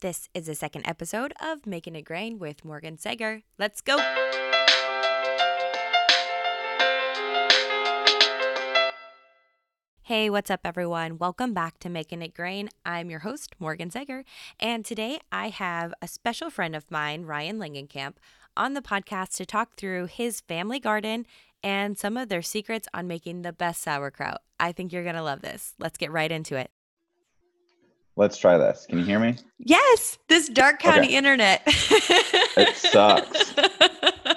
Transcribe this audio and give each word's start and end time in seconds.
This 0.00 0.28
is 0.32 0.46
the 0.46 0.54
second 0.54 0.86
episode 0.86 1.32
of 1.40 1.66
Making 1.66 1.96
It 1.96 2.02
Grain 2.02 2.38
with 2.38 2.64
Morgan 2.64 2.98
Sager. 2.98 3.42
Let's 3.58 3.80
go. 3.80 3.96
Hey, 10.02 10.30
what's 10.30 10.52
up, 10.52 10.60
everyone? 10.64 11.18
Welcome 11.18 11.52
back 11.52 11.80
to 11.80 11.88
Making 11.88 12.22
It 12.22 12.32
Grain. 12.32 12.68
I'm 12.86 13.10
your 13.10 13.18
host, 13.18 13.56
Morgan 13.58 13.90
Sager, 13.90 14.22
and 14.60 14.84
today 14.84 15.18
I 15.32 15.48
have 15.48 15.92
a 16.00 16.06
special 16.06 16.48
friend 16.48 16.76
of 16.76 16.88
mine, 16.92 17.24
Ryan 17.24 17.58
Langenkamp, 17.58 18.14
on 18.56 18.74
the 18.74 18.80
podcast 18.80 19.34
to 19.38 19.46
talk 19.46 19.74
through 19.74 20.06
his 20.06 20.40
family 20.42 20.78
garden 20.78 21.26
and 21.60 21.98
some 21.98 22.16
of 22.16 22.28
their 22.28 22.42
secrets 22.42 22.86
on 22.94 23.08
making 23.08 23.42
the 23.42 23.52
best 23.52 23.82
sauerkraut. 23.82 24.42
I 24.60 24.70
think 24.70 24.92
you're 24.92 25.02
going 25.02 25.16
to 25.16 25.22
love 25.22 25.42
this. 25.42 25.74
Let's 25.80 25.98
get 25.98 26.12
right 26.12 26.30
into 26.30 26.54
it. 26.54 26.70
Let's 28.18 28.36
try 28.36 28.58
this. 28.58 28.84
Can 28.88 28.98
you 28.98 29.04
hear 29.04 29.20
me? 29.20 29.36
Yes, 29.60 30.18
this 30.28 30.48
Darke 30.48 30.80
County 30.80 31.06
Okay. 31.06 31.16
internet. 31.16 31.62
It 31.64 32.74
sucks. 32.74 33.54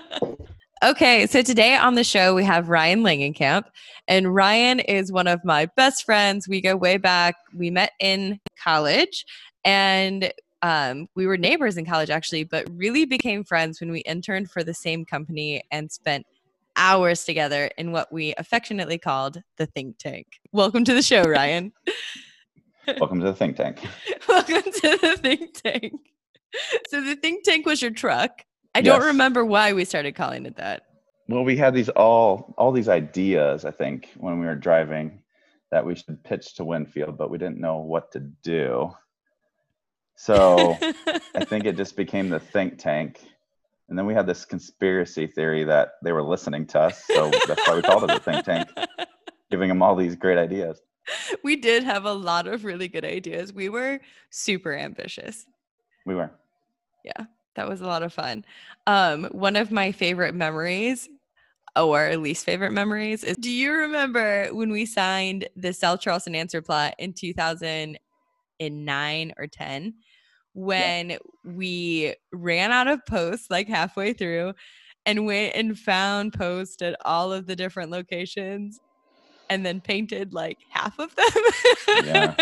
okay, 0.84 1.26
so 1.26 1.42
today 1.42 1.76
on 1.76 1.96
the 1.96 2.04
show 2.04 2.36
we 2.36 2.44
have 2.44 2.70
Ryan 2.70 3.02
Langenkamp, 3.02 3.64
and 4.08 4.36
Ryan 4.36 4.82
is 4.82 5.12
one 5.12 5.26
of 5.26 5.44
my 5.44 5.66
best 5.76 6.06
friends. 6.06 6.48
We 6.48 6.62
go 6.62 6.76
way 6.76 6.98
back. 6.98 7.34
We 7.56 7.72
met 7.72 7.94
in 8.00 8.40
college, 8.64 9.26
and 9.66 10.32
um, 10.62 11.08
we 11.16 11.26
were 11.26 11.38
neighbors 11.38 11.76
in 11.76 11.86
college 11.86 12.12
actually, 12.12 12.44
but 12.44 12.68
really 12.76 13.06
became 13.06 13.44
friends 13.44 13.82
when 13.82 13.90
we 13.90 14.02
interned 14.02 14.52
for 14.52 14.64
the 14.64 14.76
same 14.76 15.06
company 15.06 15.64
and 15.72 15.92
spent 15.92 16.28
hours 16.76 17.24
together 17.24 17.72
in 17.80 17.92
what 17.92 18.14
we 18.14 18.36
affectionately 18.38 19.00
called 19.00 19.42
the 19.58 19.66
think 19.66 19.98
tank. 19.98 20.28
Welcome 20.52 20.84
to 20.86 20.94
the 20.94 21.02
show, 21.02 21.24
Ryan. 21.24 21.74
Welcome 22.88 23.20
to 23.20 23.26
the 23.26 23.34
think 23.34 23.58
tank. 23.58 23.80
Welcome 24.28 24.64
to 24.64 24.98
the 25.02 25.18
think 25.18 25.54
tank. 25.62 25.94
So 26.90 27.02
the 27.02 27.16
think 27.16 27.44
tank 27.44 27.66
was 27.66 27.82
your 27.82 27.92
truck. 27.92 28.44
I 28.74 28.82
don't 28.82 29.04
remember 29.04 29.46
why 29.46 29.74
we 29.74 29.86
started 29.86 30.16
calling 30.16 30.46
it 30.46 30.58
that. 30.58 30.84
Well, 31.28 31.44
we 31.44 31.58
had 31.58 31.74
these 31.74 31.90
all 31.90 32.54
all 32.58 32.72
these 32.72 32.90
ideas, 32.90 33.66
I 33.66 33.72
think, 33.72 34.10
when 34.18 34.40
we 34.40 34.46
were 34.46 34.56
driving 34.56 35.22
that 35.72 35.86
we 35.86 35.96
should 35.96 36.24
pitch 36.24 36.56
to 36.56 36.66
Winfield, 36.66 37.18
but 37.18 37.30
we 37.30 37.38
didn't 37.38 37.60
know 37.60 37.78
what 37.78 38.12
to 38.12 38.20
do. 38.20 38.92
So 40.16 40.78
I 41.36 41.46
think 41.46 41.66
it 41.66 41.78
just 41.78 41.96
became 41.96 42.30
the 42.30 42.40
think 42.40 42.78
tank. 42.78 43.22
And 43.90 43.98
then 43.98 44.06
we 44.06 44.14
had 44.14 44.28
this 44.28 44.46
conspiracy 44.46 45.28
theory 45.28 45.64
that 45.66 45.94
they 46.04 46.12
were 46.12 46.24
listening 46.24 46.66
to 46.68 46.80
us. 46.80 47.04
So 47.06 47.30
that's 47.48 47.68
why 47.68 47.76
we 47.76 47.82
called 47.82 48.04
it 48.04 48.08
the 48.08 48.20
think 48.20 48.46
tank, 48.46 48.70
giving 49.52 49.68
them 49.68 49.82
all 49.82 49.96
these 49.96 50.16
great 50.16 50.38
ideas. 50.38 50.82
We 51.44 51.56
did 51.56 51.84
have 51.84 52.06
a 52.06 52.14
lot 52.14 52.48
of 52.48 52.66
really 52.66 52.88
good 52.88 53.06
ideas. 53.06 53.54
We 53.54 53.70
were 53.70 54.00
super 54.30 54.74
ambitious. 54.74 55.46
We 56.06 56.16
were. 56.16 56.32
Yeah, 57.04 57.26
that 57.56 57.68
was 57.68 57.82
a 57.82 57.88
lot 57.88 58.04
of 58.04 58.14
fun. 58.14 58.46
Um, 58.88 59.26
one 59.32 59.56
of 59.56 59.72
my 59.72 59.92
favorite 59.92 60.36
memories, 60.36 61.10
or 61.76 62.16
least 62.18 62.46
favorite 62.46 62.74
memories, 62.74 63.24
is 63.24 63.38
do 63.38 63.52
you 63.52 63.74
remember 63.74 64.50
when 64.52 64.72
we 64.72 64.86
signed 64.86 65.48
the 65.56 65.74
South 65.74 66.02
Charleston 66.02 66.36
answer 66.36 66.62
plot 66.62 66.94
in 67.00 67.14
2009 67.14 69.34
or 69.38 69.48
10? 69.48 69.94
When 70.54 71.18
we 71.46 72.14
ran 72.34 72.74
out 72.74 72.88
of 72.88 73.06
posts 73.06 73.50
like 73.50 73.70
halfway 73.70 74.12
through 74.12 74.54
and 75.06 75.26
went 75.26 75.56
and 75.56 75.80
found 75.80 76.34
posts 76.34 76.82
at 76.82 76.98
all 77.06 77.32
of 77.32 77.48
the 77.48 77.56
different 77.56 77.90
locations 77.90 78.82
and 79.52 79.66
then 79.66 79.82
painted 79.82 80.34
like 80.34 80.60
half 80.70 80.98
of 80.98 81.14
them. 81.14 82.06
Yeah. 82.06 82.36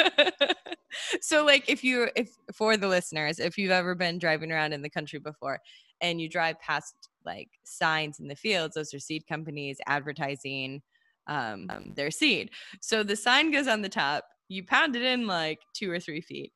so 1.21 1.43
like 1.43 1.67
if 1.67 1.83
you 1.83 2.07
if 2.15 2.37
for 2.53 2.77
the 2.77 2.87
listeners, 2.87 3.39
if 3.39 3.57
you've 3.57 3.71
ever 3.71 3.95
been 3.95 4.19
driving 4.19 4.51
around 4.51 4.73
in 4.73 4.83
the 4.83 4.91
country 4.91 5.17
before 5.17 5.59
and 6.01 6.21
you 6.21 6.29
drive 6.29 6.59
past 6.61 6.93
like 7.25 7.49
signs 7.63 8.19
in 8.19 8.27
the 8.27 8.35
fields, 8.35 8.75
those 8.75 8.93
are 8.93 8.99
seed 8.99 9.25
companies 9.27 9.79
advertising 9.87 10.83
um, 11.25 11.65
um, 11.71 11.93
their 11.95 12.11
seed. 12.11 12.51
So 12.79 13.01
the 13.01 13.15
sign 13.15 13.51
goes 13.51 13.67
on 13.67 13.81
the 13.81 13.89
top, 13.89 14.25
you 14.47 14.63
pound 14.63 14.95
it 14.95 15.01
in 15.01 15.25
like 15.25 15.59
two 15.73 15.91
or 15.91 15.99
three 15.99 16.21
feet. 16.21 16.53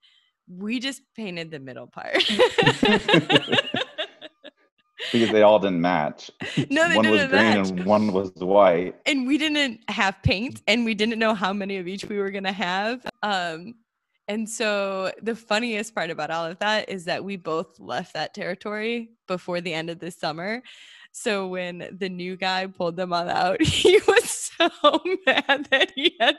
We 0.48 0.80
just 0.80 1.02
painted 1.16 1.50
the 1.50 1.60
middle 1.60 1.88
part. 1.88 2.24
Because 5.14 5.32
they 5.32 5.44
all 5.44 5.60
didn't 5.60 5.80
match. 5.80 6.30
no, 6.70 6.90
they 6.90 6.98
one 6.98 7.10
was 7.10 7.22
didn't 7.22 7.30
green 7.30 7.42
match. 7.44 7.70
and 7.70 7.86
one 7.86 8.12
was 8.12 8.32
white. 8.36 8.96
and 9.06 9.26
we 9.28 9.38
didn't 9.38 9.80
have 9.90 10.22
paint 10.24 10.62
and 10.68 10.84
we 10.84 10.94
didn't 10.94 11.20
know 11.20 11.34
how 11.34 11.54
many 11.54 11.78
of 11.78 11.88
each 11.88 12.04
we 12.06 12.18
were 12.18 12.32
going 12.32 12.44
to 12.44 12.52
have 12.52 13.06
um 13.22 13.76
and 14.28 14.50
so 14.50 15.12
the 15.22 15.36
funniest 15.36 15.94
part 15.94 16.10
about 16.10 16.32
all 16.32 16.46
of 16.46 16.58
that 16.60 16.90
is 16.90 17.06
that 17.06 17.24
we 17.24 17.36
both 17.36 17.80
left 17.80 18.14
that 18.14 18.34
territory 18.34 19.12
before 19.28 19.62
the 19.62 19.74
end 19.74 19.90
of 19.90 20.00
the 20.00 20.10
summer 20.12 20.62
so 21.12 21.48
when 21.48 21.88
the 22.00 22.10
new 22.10 22.36
guy 22.36 22.66
pulled 22.66 22.96
them 22.96 23.14
all 23.14 23.30
out 23.30 23.62
he 23.84 24.00
was 24.08 24.30
so 24.58 24.70
mad 25.28 25.68
that 25.72 25.92
he 25.96 26.16
had 26.20 26.36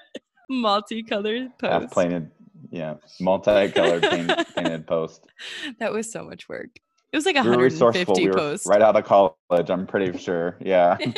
multicolored 0.51 1.49
half 1.61 1.83
posts 1.83 1.95
painted 1.95 2.31
yeah 2.71 2.95
multicolored 3.21 4.03
paint, 4.03 4.33
painted 4.56 4.87
post 4.87 5.27
that 5.79 5.93
was 5.93 6.11
so 6.11 6.25
much 6.25 6.49
work 6.49 6.71
it 7.15 7.19
was 7.19 7.27
like 7.27 7.37
we 7.37 7.49
were 7.49 7.63
resourceful. 7.63 8.15
150 8.15 8.23
we 8.23 8.29
were 8.29 8.35
posts. 8.35 8.67
right 8.67 8.83
out 8.83 8.97
of 8.97 9.05
college 9.05 9.71
i'm 9.71 9.87
pretty 9.87 10.19
sure. 10.19 10.57
Yeah. 10.61 10.99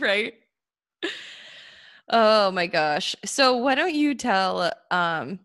Right. 0.00 0.34
Oh 2.10 2.50
my 2.50 2.66
gosh. 2.66 3.16
So 3.24 3.56
why 3.56 3.74
don't 3.76 3.94
you 3.94 4.14
tell 4.14 4.72
um 4.90 5.38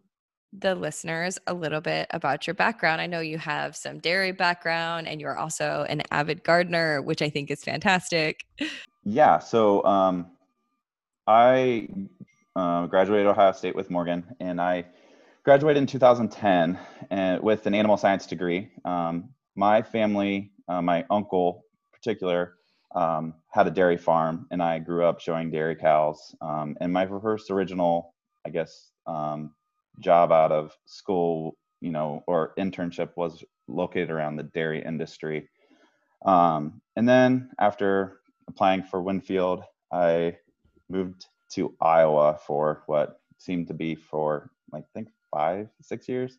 the 0.52 0.76
listeners 0.76 1.38
a 1.48 1.54
little 1.54 1.80
bit 1.80 2.08
about 2.10 2.48
your 2.48 2.56
background? 2.56 3.00
I 3.00 3.08
know 3.08 3.22
you 3.22 3.38
have 3.38 3.76
some 3.76 4.00
dairy 4.00 4.32
background 4.32 5.08
and 5.08 5.22
you're 5.22 5.38
also 5.38 5.86
an 5.88 6.02
avid 6.12 6.44
gardener 6.44 7.02
which 7.02 7.22
i 7.22 7.30
think 7.30 7.52
is 7.52 7.64
fantastic. 7.64 8.42
Yeah 9.04 9.38
so 9.38 9.86
um 9.86 10.32
i 11.28 11.88
uh, 12.56 12.88
graduated 12.88 13.28
ohio 13.28 13.52
state 13.52 13.76
with 13.76 13.90
morgan 13.92 14.26
and 14.40 14.60
i 14.60 14.84
graduated 15.44 15.82
in 15.82 15.88
2010 15.88 16.80
and 17.10 17.42
with 17.42 17.66
an 17.66 17.74
animal 17.74 17.98
science 17.98 18.26
degree. 18.28 18.70
Um, 18.86 19.30
my 19.56 19.82
family 19.82 20.52
uh, 20.68 20.82
my 20.82 21.06
uncle 21.10 21.66
in 21.94 21.98
particular 21.98 22.56
um, 22.96 23.34
had 23.50 23.68
a 23.68 23.72
dairy 23.72 23.98
farm 23.98 24.48
and 24.52 24.62
i 24.62 24.80
grew 24.80 25.06
up 25.06 25.20
showing 25.20 25.52
dairy 25.52 25.76
cows 25.76 26.36
um, 26.42 26.76
and 26.82 26.92
my 26.92 27.06
first 27.06 27.52
original 27.52 28.14
i 28.46 28.50
guess 28.50 28.92
um, 29.08 29.52
job 30.00 30.32
out 30.32 30.52
of 30.52 30.76
school 30.86 31.56
you 31.82 31.92
know 31.92 32.24
or 32.28 32.54
internship 32.58 33.10
was 33.16 33.44
located 33.68 34.10
around 34.10 34.36
the 34.36 34.44
dairy 34.44 34.84
industry. 34.84 35.50
Um, 36.26 36.82
and 36.96 37.08
then 37.08 37.50
after 37.60 38.20
applying 38.48 38.84
for 38.84 39.02
winfield 39.02 39.64
i 39.92 40.38
moved 40.90 41.26
to 41.52 41.76
iowa 41.82 42.40
for 42.46 42.84
what 42.86 43.20
seemed 43.38 43.68
to 43.68 43.74
be 43.74 43.96
for 43.96 44.52
i 44.74 44.82
think 44.94 45.10
five 45.32 45.68
six 45.82 46.08
years. 46.08 46.38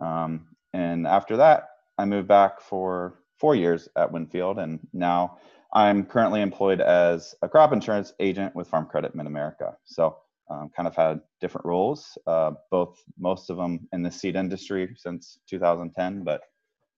Um, 0.00 0.48
and 0.72 1.06
after 1.06 1.36
that 1.38 1.68
i 1.98 2.04
moved 2.04 2.28
back 2.28 2.60
for 2.60 3.20
four 3.38 3.54
years 3.54 3.88
at 3.96 4.10
winfield 4.10 4.58
and 4.58 4.80
now 4.92 5.38
i'm 5.72 6.04
currently 6.04 6.40
employed 6.40 6.80
as 6.80 7.34
a 7.42 7.48
crop 7.48 7.72
insurance 7.72 8.12
agent 8.20 8.54
with 8.54 8.68
farm 8.68 8.86
credit 8.86 9.14
mid 9.14 9.26
america 9.26 9.76
so 9.84 10.16
um, 10.48 10.70
kind 10.74 10.86
of 10.86 10.94
had 10.94 11.20
different 11.40 11.66
roles, 11.66 12.16
uh, 12.26 12.52
both 12.70 13.02
most 13.18 13.50
of 13.50 13.56
them 13.56 13.88
in 13.92 14.02
the 14.02 14.10
seed 14.10 14.36
industry 14.36 14.94
since 14.96 15.38
2010. 15.48 16.22
But 16.22 16.42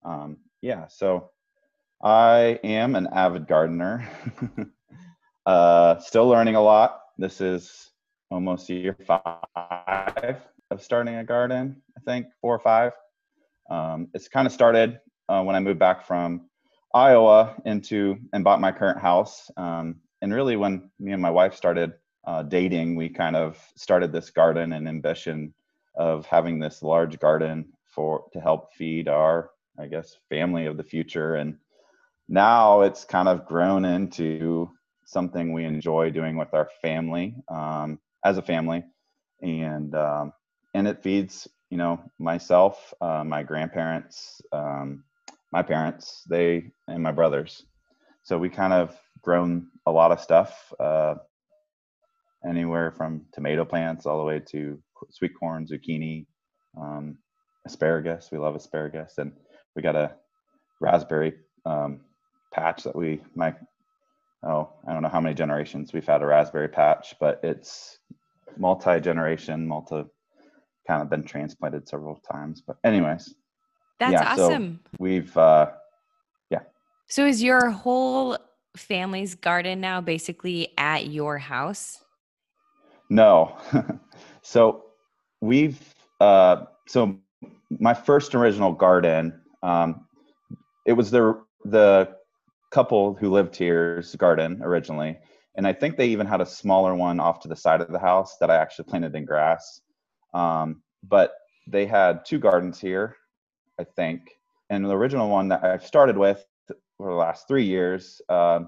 um, 0.04 0.36
yeah, 0.60 0.86
so 0.88 1.30
I 2.02 2.60
am 2.62 2.94
an 2.94 3.08
avid 3.12 3.46
gardener, 3.46 4.08
uh, 5.46 5.98
still 5.98 6.28
learning 6.28 6.56
a 6.56 6.62
lot. 6.62 7.00
This 7.16 7.40
is 7.40 7.90
almost 8.30 8.68
year 8.68 8.96
five 9.06 10.42
of 10.70 10.82
starting 10.82 11.16
a 11.16 11.24
garden, 11.24 11.80
I 11.96 12.00
think, 12.00 12.26
four 12.40 12.54
or 12.54 12.60
five. 12.60 12.92
Um, 13.68 14.08
it's 14.14 14.28
kind 14.28 14.46
of 14.46 14.52
started 14.52 15.00
uh, 15.28 15.42
when 15.42 15.56
I 15.56 15.60
moved 15.60 15.78
back 15.78 16.06
from 16.06 16.48
Iowa 16.94 17.54
into 17.64 18.18
and 18.32 18.44
bought 18.44 18.60
my 18.60 18.72
current 18.72 19.00
house. 19.00 19.50
Um, 19.56 19.96
and 20.22 20.32
really, 20.32 20.56
when 20.56 20.90
me 20.98 21.12
and 21.12 21.22
my 21.22 21.30
wife 21.30 21.54
started 21.54 21.92
uh, 22.26 22.42
dating, 22.42 22.96
we 22.96 23.08
kind 23.08 23.36
of 23.36 23.58
started 23.76 24.12
this 24.12 24.30
garden 24.30 24.72
and 24.72 24.88
ambition 24.88 25.54
of 25.94 26.26
having 26.26 26.58
this 26.58 26.82
large 26.82 27.18
garden 27.18 27.66
for 27.86 28.24
to 28.32 28.40
help 28.40 28.74
feed 28.74 29.08
our, 29.08 29.50
I 29.78 29.86
guess, 29.86 30.16
family 30.28 30.66
of 30.66 30.76
the 30.76 30.84
future. 30.84 31.36
And 31.36 31.58
now 32.28 32.82
it's 32.82 33.04
kind 33.04 33.28
of 33.28 33.46
grown 33.46 33.84
into 33.84 34.70
something 35.04 35.52
we 35.52 35.64
enjoy 35.64 36.10
doing 36.10 36.36
with 36.36 36.52
our 36.52 36.68
family 36.82 37.34
um, 37.48 37.98
as 38.24 38.38
a 38.38 38.42
family, 38.42 38.84
and 39.40 39.94
um, 39.94 40.32
and 40.74 40.86
it 40.86 41.02
feeds 41.02 41.48
you 41.70 41.76
know 41.76 42.00
myself, 42.18 42.94
uh, 43.00 43.24
my 43.24 43.42
grandparents, 43.42 44.40
um, 44.52 45.04
my 45.52 45.62
parents, 45.62 46.24
they 46.28 46.70
and 46.86 47.02
my 47.02 47.12
brothers. 47.12 47.64
So 48.22 48.38
we 48.38 48.48
kind 48.48 48.72
of 48.72 48.96
grown 49.22 49.68
a 49.86 49.92
lot 49.92 50.12
of 50.12 50.20
stuff. 50.20 50.72
Uh, 50.78 51.14
anywhere 52.46 52.92
from 52.92 53.22
tomato 53.32 53.64
plants 53.64 54.06
all 54.06 54.18
the 54.18 54.24
way 54.24 54.40
to 54.40 54.78
sweet 55.10 55.32
corn, 55.38 55.66
zucchini, 55.66 56.26
um, 56.80 57.18
asparagus. 57.66 58.28
We 58.30 58.38
love 58.38 58.54
asparagus, 58.54 59.14
and 59.18 59.32
we 59.74 59.82
got 59.82 59.96
a 59.96 60.14
raspberry 60.80 61.34
um, 61.66 62.00
patch 62.52 62.84
that 62.84 62.96
we 62.96 63.20
my 63.34 63.54
oh 64.44 64.70
I 64.86 64.92
don't 64.92 65.02
know 65.02 65.08
how 65.08 65.20
many 65.20 65.34
generations 65.34 65.92
we've 65.92 66.06
had 66.06 66.22
a 66.22 66.26
raspberry 66.26 66.68
patch, 66.68 67.14
but 67.20 67.40
it's 67.42 67.98
multi 68.56 69.00
generation, 69.00 69.66
multi 69.66 70.04
kind 70.88 71.02
of 71.02 71.10
been 71.10 71.22
transplanted 71.22 71.88
several 71.88 72.16
times. 72.30 72.62
But 72.66 72.78
anyways, 72.82 73.34
that's 74.00 74.12
yeah, 74.12 74.32
awesome. 74.32 74.80
So 74.84 74.90
we've 74.98 75.36
uh, 75.36 75.70
yeah. 76.50 76.62
So 77.06 77.26
is 77.26 77.42
your 77.42 77.70
whole 77.70 78.38
family's 78.76 79.34
garden 79.34 79.80
now 79.80 80.00
basically 80.00 80.72
at 80.78 81.06
your 81.06 81.38
house? 81.38 82.02
No. 83.10 83.56
so 84.42 84.86
we've 85.40 85.94
uh, 86.20 86.64
so 86.88 87.18
my 87.70 87.94
first 87.94 88.34
original 88.34 88.72
garden 88.72 89.40
um, 89.62 90.06
it 90.86 90.92
was 90.92 91.10
the 91.10 91.40
the 91.64 92.08
couple 92.70 93.14
who 93.14 93.30
lived 93.30 93.54
here's 93.56 94.14
garden 94.16 94.60
originally 94.62 95.18
and 95.56 95.66
i 95.66 95.72
think 95.72 95.96
they 95.96 96.06
even 96.06 96.26
had 96.26 96.40
a 96.40 96.46
smaller 96.46 96.94
one 96.94 97.18
off 97.18 97.40
to 97.40 97.48
the 97.48 97.56
side 97.56 97.80
of 97.80 97.90
the 97.90 97.98
house 97.98 98.36
that 98.38 98.50
i 98.50 98.56
actually 98.56 98.84
planted 98.84 99.14
in 99.14 99.24
grass 99.24 99.80
um, 100.34 100.82
but 101.08 101.34
they 101.66 101.86
had 101.86 102.24
two 102.24 102.38
gardens 102.38 102.80
here 102.80 103.16
i 103.78 103.84
think. 103.84 104.22
And 104.70 104.84
the 104.84 104.96
original 104.96 105.28
one 105.28 105.48
that 105.48 105.64
i've 105.64 105.86
started 105.86 106.16
with 106.16 106.44
for 106.96 107.10
the 107.10 107.16
last 107.16 107.46
three 107.46 107.64
years 107.64 108.20
uh, 108.28 108.60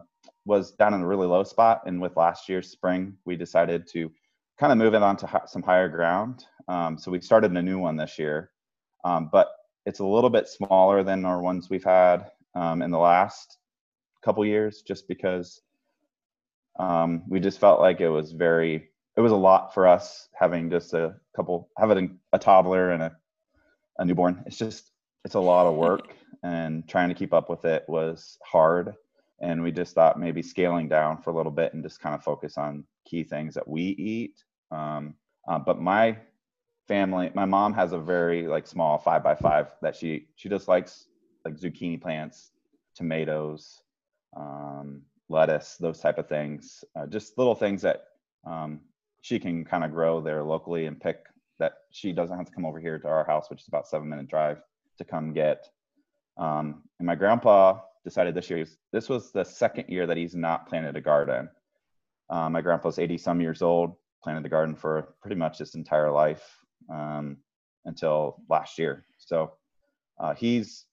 was 0.47 0.73
down 0.73 0.95
in 0.95 1.01
a 1.01 1.07
really 1.07 1.27
low 1.27 1.43
spot. 1.43 1.83
And 1.87 2.01
with 2.01 2.17
last 2.17 2.49
year's 2.49 2.71
spring 2.71 3.17
we 3.25 3.37
decided 3.37 3.87
to 3.93 4.11
kind 4.59 4.73
of 4.73 4.79
move 4.79 4.95
it 4.95 5.03
onto 5.03 5.27
some 5.47 5.63
higher 5.63 5.89
ground. 5.89 6.45
Um, 6.69 6.99
so 6.99 7.11
we 7.11 7.21
started 7.21 7.57
a 7.57 7.63
new 7.63 7.79
one 7.79 7.97
this 7.97 8.19
year. 8.19 8.51
Um, 9.05 9.31
but 9.33 9.49
it's 9.87 10.01
a 10.01 10.05
little 10.05 10.29
bit 10.31 10.49
smaller 10.49 11.03
than 11.03 11.25
our 11.25 11.41
ones 11.41 11.71
we've 11.71 11.83
had 11.83 12.31
um, 12.55 12.83
in 12.83 12.91
the 12.91 12.99
last 12.99 13.57
couple 14.23 14.45
years, 14.45 14.83
just 14.83 15.09
because 15.09 15.63
um, 16.79 17.23
we 17.29 17.41
just 17.41 17.59
felt 17.59 17.81
like 17.81 18.01
it 18.01 18.11
was 18.11 18.33
very, 18.33 18.90
it 19.17 19.21
was 19.21 19.33
a 19.33 19.37
lot 19.37 19.75
for 19.75 19.87
us 19.87 20.29
having 20.35 20.71
just 20.71 20.95
a 20.95 21.17
couple, 21.35 21.69
having 21.77 22.19
a 22.33 22.39
toddler 22.39 22.91
and 22.91 23.03
a, 23.03 23.17
a 23.99 24.05
newborn. 24.05 24.43
It's 24.47 24.59
just, 24.59 24.93
it's 25.25 25.35
a 25.35 25.41
lot 25.41 25.67
of 25.67 25.75
work 25.75 26.15
and 26.43 26.89
trying 26.89 27.09
to 27.09 27.15
keep 27.15 27.35
up 27.35 27.51
with 27.51 27.65
it 27.65 27.85
was 27.89 28.39
hard. 28.45 28.95
And 29.41 29.63
we 29.63 29.73
just 29.73 29.95
thought 29.95 30.21
maybe 30.21 30.43
scaling 30.43 30.89
down 30.89 31.23
for 31.23 31.31
a 31.31 31.37
little 31.37 31.53
bit 31.53 31.75
and 31.75 31.83
just 31.83 32.01
kind 32.01 32.15
of 32.15 32.23
focus 32.23 32.59
on 32.59 32.85
key 33.07 33.25
things 33.25 33.55
that 33.55 33.67
we 33.67 33.83
eat. 33.83 34.45
Um, 34.71 35.15
uh, 35.49 35.59
but 35.59 35.81
my 35.81 36.17
family 36.91 37.31
my 37.35 37.45
mom 37.45 37.73
has 37.73 37.93
a 37.93 37.99
very 37.99 38.49
like 38.49 38.67
small 38.67 38.99
five 38.99 39.23
by 39.23 39.33
five 39.33 39.69
that 39.81 39.95
she 39.95 40.27
she 40.35 40.49
just 40.49 40.67
likes 40.67 41.07
like 41.45 41.55
zucchini 41.55 42.01
plants 42.01 42.51
tomatoes 42.97 43.83
um, 44.37 45.01
lettuce 45.29 45.77
those 45.77 46.01
type 46.01 46.19
of 46.19 46.29
things 46.29 46.83
uh, 46.97 47.07
just 47.07 47.39
little 47.39 47.55
things 47.55 47.81
that 47.81 48.07
um, 48.45 48.81
she 49.21 49.39
can 49.39 49.65
kind 49.65 49.85
of 49.85 49.93
grow 49.93 50.21
there 50.21 50.43
locally 50.43 50.87
and 50.87 51.01
pick 51.01 51.25
that 51.59 51.73
she 51.91 52.13
doesn't 52.13 52.37
have 52.37 52.47
to 52.47 52.53
come 52.53 52.65
over 52.65 52.81
here 52.81 52.99
to 52.99 53.09
our 53.09 53.25
house 53.25 53.51
which 53.51 53.61
is 53.61 53.69
about 53.69 53.87
seven 53.87 54.09
minute 54.09 54.29
drive 54.29 54.59
to 54.99 55.05
come 55.05 55.33
get 55.33 55.69
um, 56.39 56.83
and 56.99 57.07
my 57.07 57.15
grandpa 57.15 57.79
decided 58.05 58.35
this 58.35 58.49
year 58.51 58.67
this 58.93 59.09
was 59.09 59.31
the 59.33 59.45
second 59.45 59.89
year 59.89 60.07
that 60.07 60.17
he's 60.17 60.35
not 60.35 60.69
planted 60.69 60.97
a 60.97 61.01
garden 61.01 61.49
uh, 62.31 62.49
my 62.49 62.61
grandpa's 62.61 62.99
80 62.99 63.19
some 63.19 63.41
years 63.41 63.63
old 63.63 63.95
planted 64.23 64.45
the 64.45 64.49
garden 64.49 64.75
for 64.75 65.15
pretty 65.21 65.37
much 65.37 65.59
his 65.59 65.75
entire 65.75 66.11
life 66.11 66.59
um, 66.91 67.39
until 67.85 68.37
last 68.49 68.79
year. 68.79 69.05
So 69.19 69.53
uh, 70.19 70.35
he's 70.35 70.87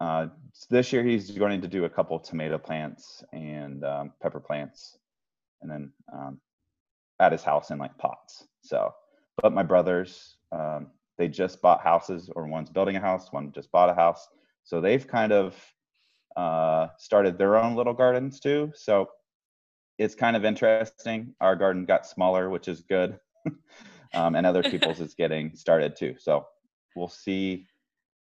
uh, 0.00 0.26
this 0.68 0.92
year 0.92 1.02
he's 1.02 1.30
going 1.30 1.62
to 1.62 1.68
do 1.68 1.84
a 1.84 1.90
couple 1.90 2.18
tomato 2.18 2.58
plants 2.58 3.24
and 3.32 3.82
um, 3.84 4.12
pepper 4.22 4.40
plants, 4.40 4.98
and 5.62 5.70
then 5.70 5.92
um, 6.12 6.38
at 7.20 7.32
his 7.32 7.42
house 7.42 7.70
in 7.70 7.78
like 7.78 7.96
pots. 7.98 8.46
So, 8.62 8.92
but 9.42 9.52
my 9.52 9.62
brothers, 9.62 10.36
um, 10.52 10.88
they 11.18 11.28
just 11.28 11.62
bought 11.62 11.82
houses, 11.82 12.30
or 12.34 12.46
one's 12.46 12.70
building 12.70 12.96
a 12.96 13.00
house, 13.00 13.32
one 13.32 13.52
just 13.52 13.70
bought 13.72 13.90
a 13.90 13.94
house. 13.94 14.28
So 14.64 14.80
they've 14.80 15.06
kind 15.06 15.32
of 15.32 15.54
uh, 16.36 16.88
started 16.98 17.38
their 17.38 17.56
own 17.56 17.74
little 17.74 17.94
gardens 17.94 18.40
too. 18.40 18.72
So 18.74 19.08
it's 19.98 20.14
kind 20.14 20.36
of 20.36 20.44
interesting. 20.44 21.34
Our 21.40 21.56
garden 21.56 21.86
got 21.86 22.06
smaller, 22.06 22.50
which 22.50 22.68
is 22.68 22.82
good. 22.82 23.18
um, 24.14 24.34
and 24.34 24.46
other 24.46 24.62
people's 24.70 25.00
is 25.00 25.14
getting 25.14 25.54
started 25.54 25.96
too. 25.96 26.16
So 26.18 26.46
we'll 26.94 27.08
see 27.08 27.66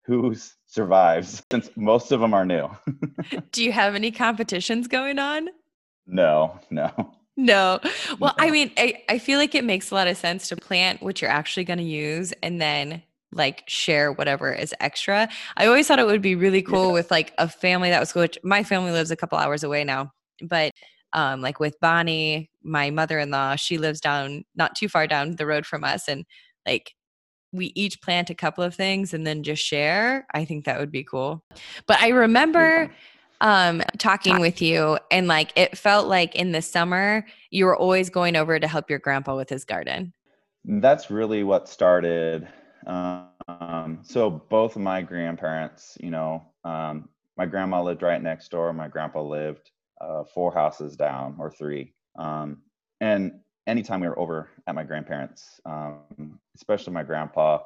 who 0.04 0.34
survives 0.66 1.42
since 1.52 1.70
most 1.76 2.10
of 2.10 2.20
them 2.20 2.34
are 2.34 2.44
new. 2.44 2.68
Do 3.52 3.62
you 3.62 3.72
have 3.72 3.94
any 3.94 4.10
competitions 4.10 4.88
going 4.88 5.18
on? 5.18 5.48
No, 6.06 6.58
no. 6.70 7.14
No. 7.36 7.80
Well. 8.18 8.34
I 8.38 8.50
mean, 8.50 8.72
I, 8.76 9.02
I 9.08 9.18
feel 9.18 9.38
like 9.38 9.54
it 9.54 9.64
makes 9.64 9.90
a 9.90 9.94
lot 9.94 10.06
of 10.06 10.16
sense 10.16 10.48
to 10.48 10.56
plant 10.56 11.02
what 11.02 11.20
you're 11.20 11.30
actually 11.30 11.64
going 11.64 11.78
to 11.78 11.84
use 11.84 12.32
and 12.42 12.60
then 12.60 13.02
like 13.32 13.64
share 13.66 14.12
whatever 14.12 14.52
is 14.52 14.74
extra. 14.80 15.28
I 15.56 15.66
always 15.66 15.88
thought 15.88 15.98
it 15.98 16.06
would 16.06 16.22
be 16.22 16.34
really 16.34 16.62
cool 16.62 16.88
yeah. 16.88 16.92
with 16.92 17.10
like 17.10 17.32
a 17.38 17.48
family 17.48 17.90
that 17.90 18.00
was 18.00 18.12
good. 18.12 18.36
My 18.44 18.62
family 18.62 18.92
lives 18.92 19.10
a 19.10 19.16
couple 19.16 19.38
hours 19.38 19.64
away 19.64 19.84
now, 19.84 20.12
but 20.42 20.72
um, 21.14 21.40
like 21.40 21.60
with 21.60 21.78
Bonnie, 21.80 22.50
my 22.62 22.90
mother 22.90 23.18
in 23.18 23.30
law, 23.30 23.56
she 23.56 23.78
lives 23.78 24.00
down 24.00 24.44
not 24.54 24.74
too 24.74 24.88
far 24.88 25.06
down 25.06 25.36
the 25.36 25.46
road 25.46 25.66
from 25.66 25.84
us. 25.84 26.08
And 26.08 26.24
like 26.66 26.94
we 27.52 27.72
each 27.74 28.00
plant 28.00 28.30
a 28.30 28.34
couple 28.34 28.64
of 28.64 28.74
things 28.74 29.12
and 29.12 29.26
then 29.26 29.42
just 29.42 29.62
share. 29.62 30.26
I 30.32 30.44
think 30.44 30.64
that 30.64 30.80
would 30.80 30.90
be 30.90 31.04
cool. 31.04 31.44
But 31.86 32.00
I 32.00 32.08
remember 32.08 32.90
um, 33.42 33.82
talking 33.98 34.40
with 34.40 34.62
you 34.62 34.98
and 35.10 35.26
like 35.26 35.52
it 35.56 35.76
felt 35.76 36.06
like 36.06 36.34
in 36.36 36.52
the 36.52 36.62
summer 36.62 37.26
you 37.50 37.66
were 37.66 37.76
always 37.76 38.08
going 38.08 38.36
over 38.36 38.58
to 38.58 38.68
help 38.68 38.88
your 38.88 39.00
grandpa 39.00 39.36
with 39.36 39.50
his 39.50 39.64
garden. 39.64 40.12
That's 40.64 41.10
really 41.10 41.42
what 41.42 41.68
started. 41.68 42.48
Um, 42.86 43.98
so 44.02 44.30
both 44.30 44.76
of 44.76 44.82
my 44.82 45.02
grandparents, 45.02 45.98
you 46.00 46.10
know, 46.10 46.46
um, 46.64 47.08
my 47.36 47.44
grandma 47.46 47.82
lived 47.82 48.02
right 48.02 48.22
next 48.22 48.48
door. 48.50 48.72
My 48.72 48.86
grandpa 48.86 49.22
lived 49.22 49.72
uh, 50.00 50.22
four 50.32 50.54
houses 50.54 50.96
down 50.96 51.36
or 51.40 51.50
three. 51.50 51.94
Um, 52.16 52.62
and 53.00 53.40
anytime 53.66 54.00
we 54.00 54.08
were 54.08 54.18
over 54.18 54.50
at 54.68 54.76
my 54.76 54.84
grandparents, 54.84 55.60
um, 55.66 56.38
especially 56.54 56.92
my 56.92 57.02
grandpa, 57.02 57.58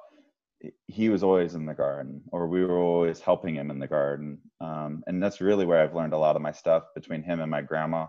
he 0.86 1.08
was 1.08 1.22
always 1.22 1.54
in 1.54 1.66
the 1.66 1.74
garden 1.74 2.22
or 2.32 2.46
we 2.46 2.64
were 2.64 2.78
always 2.78 3.20
helping 3.20 3.54
him 3.54 3.70
in 3.70 3.78
the 3.78 3.86
garden. 3.86 4.38
Um, 4.60 5.02
and 5.06 5.22
that's 5.22 5.40
really 5.40 5.66
where 5.66 5.82
I've 5.82 5.94
learned 5.94 6.12
a 6.12 6.18
lot 6.18 6.36
of 6.36 6.42
my 6.42 6.52
stuff 6.52 6.84
between 6.94 7.22
him 7.22 7.40
and 7.40 7.50
my 7.50 7.62
grandma. 7.62 8.06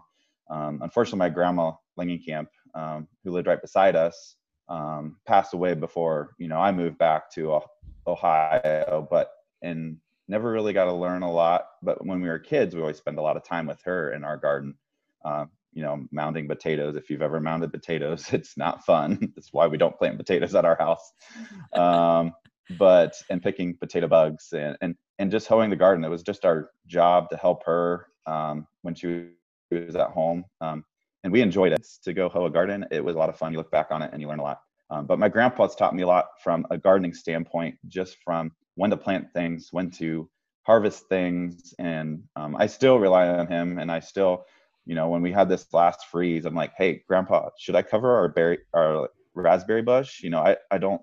Um, 0.50 0.80
unfortunately, 0.82 1.20
my 1.20 1.30
grandma 1.30 1.74
Langenkamp, 2.00 2.48
um, 2.76 3.08
who 3.24 3.32
lived 3.32 3.48
right 3.48 3.62
beside 3.62 3.96
us, 3.96 4.36
um, 4.70 5.18
passed 5.26 5.54
away 5.54 5.74
before, 5.74 6.36
you 6.38 6.48
know, 6.48 6.60
I 6.60 6.72
moved 6.72 6.98
back 6.98 7.32
to 7.34 7.62
Ohio, 8.06 9.08
but 9.10 9.32
and 9.62 9.98
never 10.28 10.52
really 10.52 10.74
got 10.74 10.86
to 10.86 10.94
learn 10.94 11.24
a 11.24 11.32
lot. 11.32 11.66
But 11.82 12.06
when 12.06 12.22
we 12.22 12.28
were 12.28 12.40
kids, 12.40 12.76
we 12.76 12.82
always 12.82 12.98
spent 12.98 13.18
a 13.18 13.22
lot 13.22 13.38
of 13.38 13.44
time 13.44 13.66
with 13.66 13.82
her 13.84 14.12
in 14.12 14.24
our 14.24 14.38
garden. 14.38 14.76
Uh, 15.24 15.46
you 15.74 15.84
know, 15.84 16.08
mounding 16.12 16.48
potatoes. 16.48 16.96
If 16.96 17.10
you've 17.10 17.22
ever 17.22 17.40
mounded 17.40 17.72
potatoes, 17.72 18.30
it's 18.34 18.58
not 18.58 18.84
fun. 18.84 19.32
That's 19.36 19.54
why 19.54 19.68
we 19.68 19.78
don't 19.78 19.98
plant 19.98 20.18
potatoes 20.18 20.56
at 20.56 20.66
our 20.66 20.76
house. 20.78 21.14
Um, 21.74 22.34
but 22.78 23.14
and 23.30 23.42
picking 23.42 23.78
potato 23.78 24.08
bugs 24.08 24.54
and, 24.54 24.78
and 24.82 24.96
and 25.20 25.32
just 25.32 25.48
hoeing 25.48 25.70
the 25.70 25.76
garden. 25.76 26.04
It 26.04 26.10
was 26.10 26.24
just 26.24 26.46
our 26.46 26.72
job 26.88 27.30
to 27.30 27.38
help 27.38 27.64
her 27.66 28.08
um, 28.26 28.68
when 28.82 28.94
she 28.94 29.30
was 29.72 29.96
at 29.96 30.10
home. 30.12 30.46
Um, 30.62 30.84
and 31.24 31.34
we 31.34 31.42
enjoyed 31.42 31.74
it 31.74 31.86
to 32.04 32.14
go 32.14 32.30
hoe 32.30 32.46
a 32.46 32.50
garden. 32.52 32.86
It 32.92 33.04
was 33.04 33.16
a 33.16 33.20
lot 33.20 33.30
of 33.30 33.38
fun. 33.38 33.52
You 33.52 33.58
look 33.58 33.72
back 33.72 33.88
on 33.92 34.02
it 34.02 34.12
and 34.14 34.22
you 34.22 34.28
learn 34.28 34.40
a 34.40 34.44
lot. 34.44 34.62
Um, 34.90 35.06
but 35.06 35.20
my 35.20 35.28
grandpa's 35.28 35.76
taught 35.76 35.96
me 35.96 36.04
a 36.04 36.08
lot 36.08 36.28
from 36.44 36.66
a 36.72 36.78
gardening 36.78 37.14
standpoint, 37.14 37.76
just 37.88 38.18
from 38.24 38.52
when 38.76 38.90
to 38.92 38.98
plant 38.98 39.34
things, 39.34 39.70
when 39.72 39.90
to 39.92 40.30
harvest 40.64 41.08
things, 41.10 41.74
and 41.80 42.24
um, 42.36 42.56
I 42.58 42.68
still 42.68 43.00
rely 43.00 43.28
on 43.28 43.48
him. 43.48 43.80
And 43.80 43.92
I 43.92 44.00
still, 44.00 44.46
you 44.86 44.96
know, 44.96 45.10
when 45.10 45.22
we 45.22 45.32
had 45.32 45.50
this 45.50 45.74
last 45.74 46.08
freeze, 46.12 46.46
I'm 46.46 46.56
like, 46.56 46.74
hey, 46.78 47.04
Grandpa, 47.08 47.50
should 47.58 47.76
I 47.76 47.82
cover 47.82 48.16
our 48.16 48.30
berry, 48.30 48.60
our 48.74 49.10
raspberry 49.34 49.82
bush? 49.82 50.22
You 50.22 50.30
know, 50.30 50.40
I 50.40 50.58
I 50.72 50.78
don't 50.78 51.02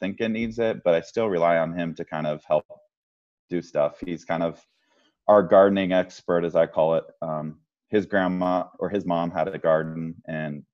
think 0.00 0.20
it 0.20 0.30
needs 0.30 0.58
it, 0.58 0.82
but 0.84 0.94
I 0.94 1.00
still 1.00 1.28
rely 1.28 1.58
on 1.58 1.72
him 1.72 1.94
to 1.94 2.04
kind 2.04 2.26
of 2.26 2.42
help 2.46 2.66
do 3.50 3.62
stuff. 3.62 3.96
He's 4.04 4.24
kind 4.24 4.42
of 4.42 4.60
our 5.28 5.42
gardening 5.42 5.92
expert, 5.92 6.44
as 6.44 6.56
I 6.56 6.66
call 6.66 6.94
it. 6.94 7.04
Um, 7.22 7.58
his 7.88 8.06
grandma 8.06 8.64
or 8.78 8.88
his 8.88 9.04
mom 9.04 9.30
had 9.30 9.48
a 9.48 9.58
garden, 9.58 10.14
and 10.26 10.64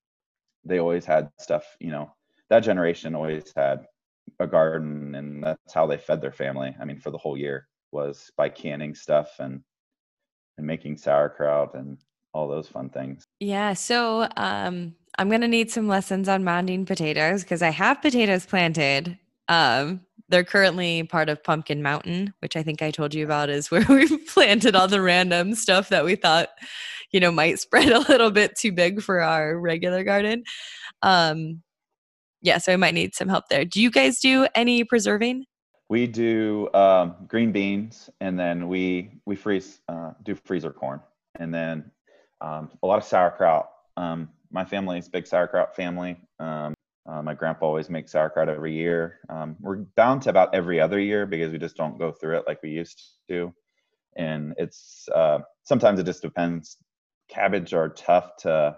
they 0.65 0.79
always 0.79 1.05
had 1.05 1.31
stuff. 1.39 1.65
You 1.81 1.91
know, 1.91 2.11
that 2.49 2.61
generation 2.61 3.15
always 3.15 3.53
had 3.57 3.87
a 4.39 4.47
garden 4.47 5.15
and 5.15 5.43
that's 5.43 5.75
how 5.75 5.87
they 5.87 5.99
fed 5.99 6.21
their 6.21 6.33
family 6.33 6.75
i 6.81 6.85
mean 6.85 6.99
for 6.99 7.11
the 7.11 7.19
whole 7.19 7.37
year 7.37 7.69
was 7.93 8.31
by 8.37 8.49
canning 8.49 8.95
stuff 8.95 9.37
and 9.39 9.61
and 10.59 10.67
making 10.67 10.97
sauerkraut 10.97 11.75
and 11.75 11.99
all 12.33 12.49
those 12.49 12.69
fun 12.69 12.89
things 12.91 13.25
yeah 13.41 13.73
so 13.73 14.29
um 14.37 14.95
i'm 15.21 15.31
gonna 15.31 15.47
need 15.47 15.71
some 15.71 15.87
lessons 15.87 16.29
on 16.29 16.43
mounding 16.43 16.85
potatoes 16.85 17.43
because 17.43 17.63
i 17.63 17.71
have 17.71 18.03
potatoes 18.03 18.45
planted 18.45 19.17
um 19.49 20.01
they're 20.31 20.45
currently 20.45 21.03
part 21.03 21.29
of 21.29 21.43
Pumpkin 21.43 21.83
Mountain, 21.83 22.33
which 22.39 22.57
I 22.57 22.63
think 22.63 22.83
I 22.83 22.93
told 22.93 23.15
you 23.15 23.25
about 23.25 23.51
is 23.51 23.71
where 23.71 23.85
we've 23.89 24.27
planted 24.29 24.75
all 24.75 24.89
the 24.89 25.03
random 25.03 25.55
stuff 25.55 25.91
that 25.91 26.05
we 26.05 26.15
thought, 26.15 26.49
you 27.11 27.21
know, 27.21 27.33
might 27.33 27.59
spread 27.59 27.91
a 27.93 27.99
little 27.99 28.31
bit 28.31 28.57
too 28.57 28.73
big 28.73 29.03
for 29.03 29.21
our 29.21 29.59
regular 29.59 30.05
garden. 30.05 30.45
Um, 31.03 31.63
yeah, 32.43 32.59
so 32.59 32.73
I 32.73 32.77
might 32.77 32.95
need 32.95 33.15
some 33.15 33.29
help 33.29 33.49
there. 33.51 33.65
Do 33.65 33.83
you 33.83 33.91
guys 33.91 34.21
do 34.21 34.47
any 34.55 34.85
preserving? 34.85 35.45
We 35.91 36.07
do 36.07 36.73
um, 36.73 37.17
green 37.27 37.51
beans, 37.51 38.09
and 38.21 38.39
then 38.39 38.69
we 38.69 39.11
we 39.27 39.35
freeze 39.35 39.81
uh, 39.89 40.13
do 40.23 40.37
freezer 40.37 40.71
corn, 40.71 41.01
and 41.41 41.53
then 41.53 41.91
um, 42.41 42.71
a 42.83 42.87
lot 42.87 42.99
of 42.99 43.05
sauerkraut. 43.05 43.69
Um, 43.97 44.29
my 44.51 44.65
family 44.65 44.99
is 44.99 45.07
a 45.07 45.11
big 45.11 45.27
sauerkraut 45.27 45.75
family. 45.75 46.17
Um, 46.39 46.75
uh, 47.09 47.23
my 47.23 47.35
grandpa 47.35 47.67
always 47.67 47.89
makes 47.89 48.13
sauerkraut 48.13 48.49
every 48.49 48.75
year. 48.75 49.21
Um, 49.29 49.57
we're 49.61 49.77
down 49.97 50.21
to 50.21 50.31
about 50.31 50.55
every 50.55 50.81
other 50.81 51.01
year 51.01 51.27
because 51.27 51.53
we 51.53 51.59
just 51.59 51.77
don't 51.77 51.99
go 51.99 52.13
through 52.13 52.39
it 52.39 52.45
like 52.47 52.63
we 52.63 52.71
used 52.71 53.03
to. 53.29 53.53
And 54.17 54.55
it's 54.59 55.09
uh, 55.15 55.41
sometimes 55.63 55.99
it 55.99 56.07
just 56.07 56.23
depends. 56.23 56.77
Cabbage 57.29 57.73
are 57.75 57.89
tough 57.89 58.37
to, 58.41 58.77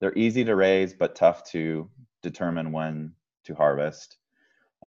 they're 0.00 0.16
easy 0.16 0.44
to 0.44 0.54
raise, 0.54 0.92
but 0.92 1.14
tough 1.14 1.44
to 1.50 1.88
determine 2.22 2.72
when 2.72 3.12
to 3.44 3.54
harvest. 3.54 4.18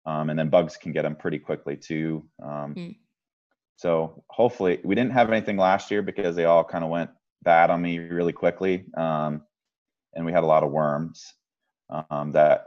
Um, 0.07 0.31
and 0.31 0.39
then 0.39 0.49
bugs 0.49 0.77
can 0.77 0.93
get 0.93 1.03
them 1.03 1.17
pretty 1.17 1.39
quickly 1.39 1.77
too. 1.77 2.25
Um, 2.43 2.75
mm. 2.75 2.97
So 3.77 4.25
hopefully, 4.29 4.81
we 4.85 4.95
didn't 4.95 5.13
have 5.13 5.31
anything 5.31 5.57
last 5.57 5.91
year 5.91 6.03
because 6.03 6.37
they 6.37 6.45
all 6.45 6.63
kind 6.65 6.85
of 6.85 6.91
went 6.91 7.11
bad 7.43 7.71
on 7.71 7.83
me 7.83 7.99
really 7.99 8.33
quickly. 8.33 8.85
Um, 8.97 9.43
and 10.15 10.25
we 10.25 10.33
had 10.33 10.43
a 10.43 10.47
lot 10.47 10.63
of 10.63 10.71
worms 10.71 11.35
um, 12.11 12.33
that 12.33 12.67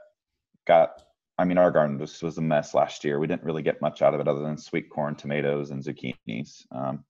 got 0.66 1.02
I 1.38 1.46
mean, 1.46 1.58
our 1.58 1.72
garden 1.72 2.00
just 2.00 2.24
was 2.24 2.38
a 2.38 2.42
mess 2.42 2.74
last 2.74 3.04
year. 3.04 3.20
We 3.20 3.28
didn't 3.28 3.44
really 3.44 3.62
get 3.62 3.82
much 3.82 4.02
out 4.02 4.16
of 4.16 4.20
it 4.20 4.28
other 4.28 4.42
than 4.42 4.58
sweet 4.58 4.90
corn, 4.90 5.14
tomatoes, 5.16 5.70
and 5.70 5.84
zucchinis, 5.84 6.66
um, 6.72 7.04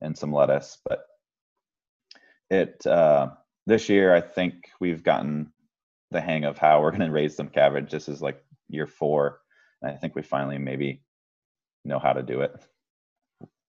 and 0.00 0.16
some 0.16 0.32
lettuce. 0.32 0.78
But 0.84 1.04
it 2.48 2.86
uh, 2.86 3.30
this 3.66 3.88
year, 3.88 4.14
I 4.14 4.20
think 4.20 4.70
we've 4.80 5.02
gotten 5.02 5.52
the 6.12 6.20
hang 6.20 6.44
of 6.44 6.58
how 6.58 6.80
we're 6.80 6.90
going 6.90 7.00
to 7.00 7.10
raise 7.10 7.34
some 7.34 7.48
cabbage. 7.48 7.90
This 7.90 8.08
is 8.08 8.22
like 8.22 8.44
year 8.68 8.86
four, 8.86 9.40
and 9.80 9.90
I 9.90 9.96
think 9.96 10.14
we 10.14 10.22
finally 10.22 10.58
maybe 10.58 11.02
know 11.84 11.98
how 11.98 12.12
to 12.12 12.22
do 12.22 12.42
it. 12.42 12.54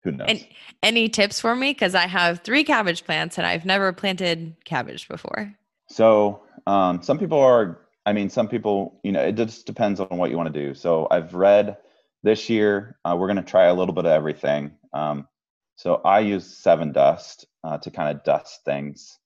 Who 0.04 0.12
knows? 0.12 0.28
And 0.30 0.48
any 0.84 1.10
tips 1.10 1.40
for 1.40 1.56
me? 1.56 1.72
Because 1.72 1.96
I 1.96 2.06
have 2.06 2.42
three 2.42 2.64
cabbage 2.64 3.04
plants, 3.04 3.40
and 3.40 3.48
I've 3.48 3.66
never 3.66 3.92
planted 3.94 4.56
cabbage 4.64 5.08
before. 5.08 5.56
So 5.94 6.44
um, 6.66 7.02
some 7.02 7.20
people 7.20 7.40
are 7.40 7.84
I 8.06 8.14
mean, 8.14 8.30
some 8.30 8.48
people, 8.50 9.00
you 9.04 9.12
know, 9.12 9.22
it 9.22 9.36
just 9.36 9.66
depends 9.66 10.00
on 10.00 10.18
what 10.18 10.30
you 10.30 10.38
want 10.38 10.54
to 10.54 10.60
do. 10.60 10.74
So 10.74 11.08
I've 11.10 11.34
read 11.34 11.78
this 12.22 12.50
year, 12.50 12.98
uh, 13.06 13.16
we're 13.18 13.28
going 13.28 13.38
to 13.38 13.44
try 13.44 13.66
a 13.66 13.74
little 13.74 13.94
bit 13.94 14.06
of 14.06 14.12
everything. 14.12 14.72
Um, 14.92 15.28
so 15.76 16.02
I 16.04 16.20
use 16.20 16.62
Sevin 16.64 16.94
Dust 16.94 17.46
uh, 17.64 17.78
to 17.80 17.92
kind 17.92 18.16
of 18.16 18.24
dust 18.24 18.62
things 18.66 19.18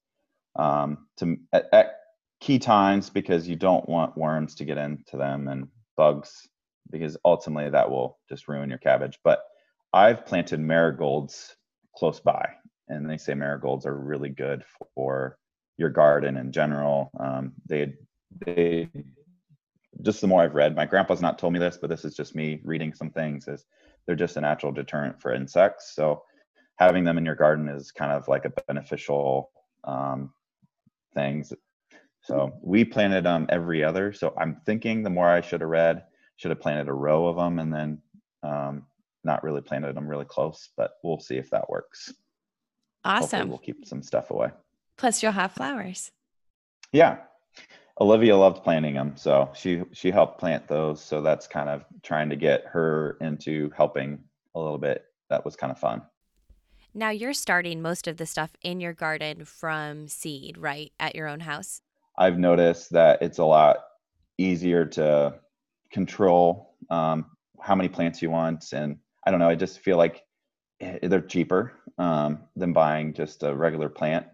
um, 0.56 1.08
to 1.18 1.38
at, 1.52 1.66
at, 1.74 1.94
key 2.40 2.60
times 2.60 3.10
because 3.10 3.48
you 3.48 3.56
don't 3.56 3.90
want 3.90 4.16
worms 4.16 4.54
to 4.54 4.64
get 4.64 4.78
into 4.78 5.18
them 5.18 5.48
and 5.48 5.70
bugs 5.96 6.48
because 6.92 7.18
ultimately 7.26 7.72
that 7.72 7.90
will 7.90 8.20
just 8.30 8.48
ruin 8.48 8.70
your 8.70 8.78
cabbage. 8.78 9.18
But 9.24 9.42
I've 9.92 10.24
planted 10.24 10.60
marigolds 10.60 11.56
close 11.96 12.20
by, 12.20 12.50
and 12.88 13.10
they 13.10 13.18
say 13.18 13.34
marigolds 13.34 13.88
are 13.88 13.98
really 13.98 14.30
good 14.30 14.64
for 14.94 15.40
your 15.78 15.90
garden 15.90 16.38
in 16.38 16.52
general. 16.52 17.12
Um, 17.20 17.54
they 17.66 17.94
they 18.46 18.90
just 20.02 20.22
the 20.22 20.28
more 20.28 20.42
I've 20.44 20.56
read, 20.56 20.76
my 20.76 20.86
grandpa's 20.86 21.22
not 21.22 21.40
told 21.40 21.54
me 21.54 21.60
this, 21.60 21.78
but 21.78 21.90
this 21.90 22.06
is 22.06 22.16
just 22.16 22.36
me 22.36 22.62
reading 22.64 22.94
some 22.94 23.10
things, 23.10 23.48
is 23.48 23.66
they're 24.06 24.16
just 24.16 24.38
a 24.38 24.42
natural 24.42 24.72
deterrent 24.72 25.22
for 25.22 25.34
insects. 25.34 25.96
So 25.96 26.24
having 26.78 27.04
them 27.04 27.18
in 27.18 27.26
your 27.26 27.36
garden 27.36 27.68
is 27.68 27.92
kind 27.92 28.12
of 28.12 28.28
like 28.28 28.46
a 28.46 28.54
beneficial 28.68 29.52
um, 29.84 30.34
things. 31.14 31.54
So 32.22 32.54
we 32.62 32.86
planted 32.86 33.26
them 33.26 33.44
um, 33.44 33.48
every 33.50 33.84
other. 33.84 34.14
So 34.14 34.34
I'm 34.38 34.62
thinking 34.66 35.02
the 35.02 35.10
more 35.10 35.30
I 35.30 35.42
should 35.42 35.62
have 35.62 35.70
read, 35.70 36.04
should 36.36 36.52
have 36.52 36.62
planted 36.62 36.90
a 36.90 36.94
row 36.94 37.28
of 37.28 37.38
them 37.38 37.60
and 37.60 37.74
then 37.74 38.02
um, 38.44 38.86
not 39.24 39.44
really 39.44 39.62
planted 39.62 39.96
them 39.96 40.08
really 40.08 40.26
close, 40.26 40.70
but 40.78 40.92
we'll 41.04 41.20
see 41.20 41.38
if 41.38 41.50
that 41.52 41.70
works. 41.70 42.14
Awesome. 43.04 43.22
Hopefully 43.22 43.50
we'll 43.50 43.58
keep 43.60 43.86
some 43.86 44.04
stuff 44.04 44.32
away. 44.32 44.50
Plus 44.98 45.22
you'll 45.22 45.32
have 45.32 45.54
flowers. 45.54 46.12
Yeah. 46.92 47.18
Olivia 48.00 48.38
loved 48.38 48.64
planting 48.64 48.94
them, 48.94 49.18
so 49.18 49.50
she 49.56 49.82
she 49.92 50.12
helped 50.12 50.40
plant 50.40 50.68
those. 50.68 51.04
So 51.04 51.22
that's 51.22 51.48
kind 51.48 51.68
of 51.70 51.84
trying 52.04 52.30
to 52.30 52.36
get 52.36 52.66
her 52.66 53.18
into 53.22 53.72
helping 53.76 54.20
a 54.54 54.60
little 54.60 54.78
bit. 54.78 55.06
That 55.30 55.44
was 55.44 55.56
kind 55.56 55.72
of 55.72 55.80
fun. 55.80 56.04
Now 56.94 57.10
you're 57.10 57.34
starting 57.34 57.82
most 57.82 58.08
of 58.08 58.18
the 58.18 58.26
stuff 58.26 58.52
in 58.62 58.80
your 58.80 58.94
garden 58.94 59.46
from 59.46 60.08
seed, 60.08 60.58
right, 60.58 60.92
at 61.00 61.16
your 61.16 61.28
own 61.28 61.42
house? 61.42 61.82
I've 62.18 62.40
noticed 62.40 62.92
that 62.92 63.22
it's 63.22 63.38
a 63.38 63.46
lot 63.46 63.78
easier 64.38 64.86
to 64.86 65.36
control 65.92 66.76
um, 66.90 67.26
how 67.60 67.76
many 67.76 67.90
plants 67.90 68.22
you 68.22 68.30
want, 68.30 68.74
and 68.74 68.98
I 69.26 69.32
don't 69.32 69.40
know. 69.40 69.50
I 69.50 69.56
just 69.56 69.80
feel 69.80 69.98
like 69.98 70.24
eh, 70.82 71.00
they're 71.04 71.22
cheaper 71.22 71.74
um, 71.98 72.44
than 72.56 72.74
buying 72.74 73.14
just 73.14 73.44
a 73.44 73.56
regular 73.56 73.90
plant. 73.90 74.26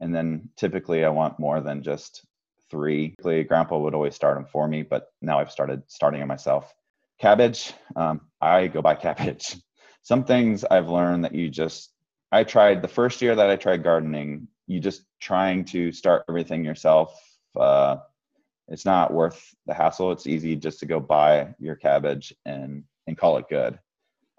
And 0.00 0.14
then 0.14 0.48
typically, 0.56 1.04
I 1.04 1.10
want 1.10 1.38
more 1.38 1.60
than 1.60 1.82
just 1.82 2.24
three. 2.70 3.10
Typically, 3.10 3.44
Grandpa 3.44 3.78
would 3.78 3.94
always 3.94 4.14
start 4.14 4.36
them 4.36 4.46
for 4.46 4.66
me, 4.66 4.82
but 4.82 5.12
now 5.20 5.38
I've 5.38 5.50
started 5.50 5.82
starting 5.88 6.20
them 6.20 6.28
myself. 6.28 6.74
Cabbage, 7.18 7.72
um, 7.96 8.22
I 8.40 8.68
go 8.68 8.80
by 8.80 8.94
cabbage. 9.06 9.56
Some 10.02 10.24
things 10.24 10.64
I've 10.64 10.88
learned 10.88 11.24
that 11.24 11.34
you 11.34 11.50
just, 11.50 11.92
I 12.32 12.44
tried 12.44 12.80
the 12.80 12.88
first 12.88 13.20
year 13.20 13.34
that 13.34 13.50
I 13.50 13.56
tried 13.56 13.82
gardening, 13.82 14.48
you 14.66 14.80
just 14.80 15.02
trying 15.20 15.64
to 15.66 15.92
start 15.92 16.24
everything 16.28 16.64
yourself. 16.64 17.20
Uh, 17.58 17.96
it's 18.68 18.84
not 18.84 19.12
worth 19.12 19.52
the 19.66 19.74
hassle. 19.74 20.12
It's 20.12 20.28
easy 20.28 20.54
just 20.56 20.78
to 20.80 20.86
go 20.86 21.00
buy 21.00 21.54
your 21.58 21.74
cabbage 21.74 22.32
and 22.46 22.84
and 23.06 23.18
call 23.18 23.36
it 23.38 23.48
good. 23.48 23.78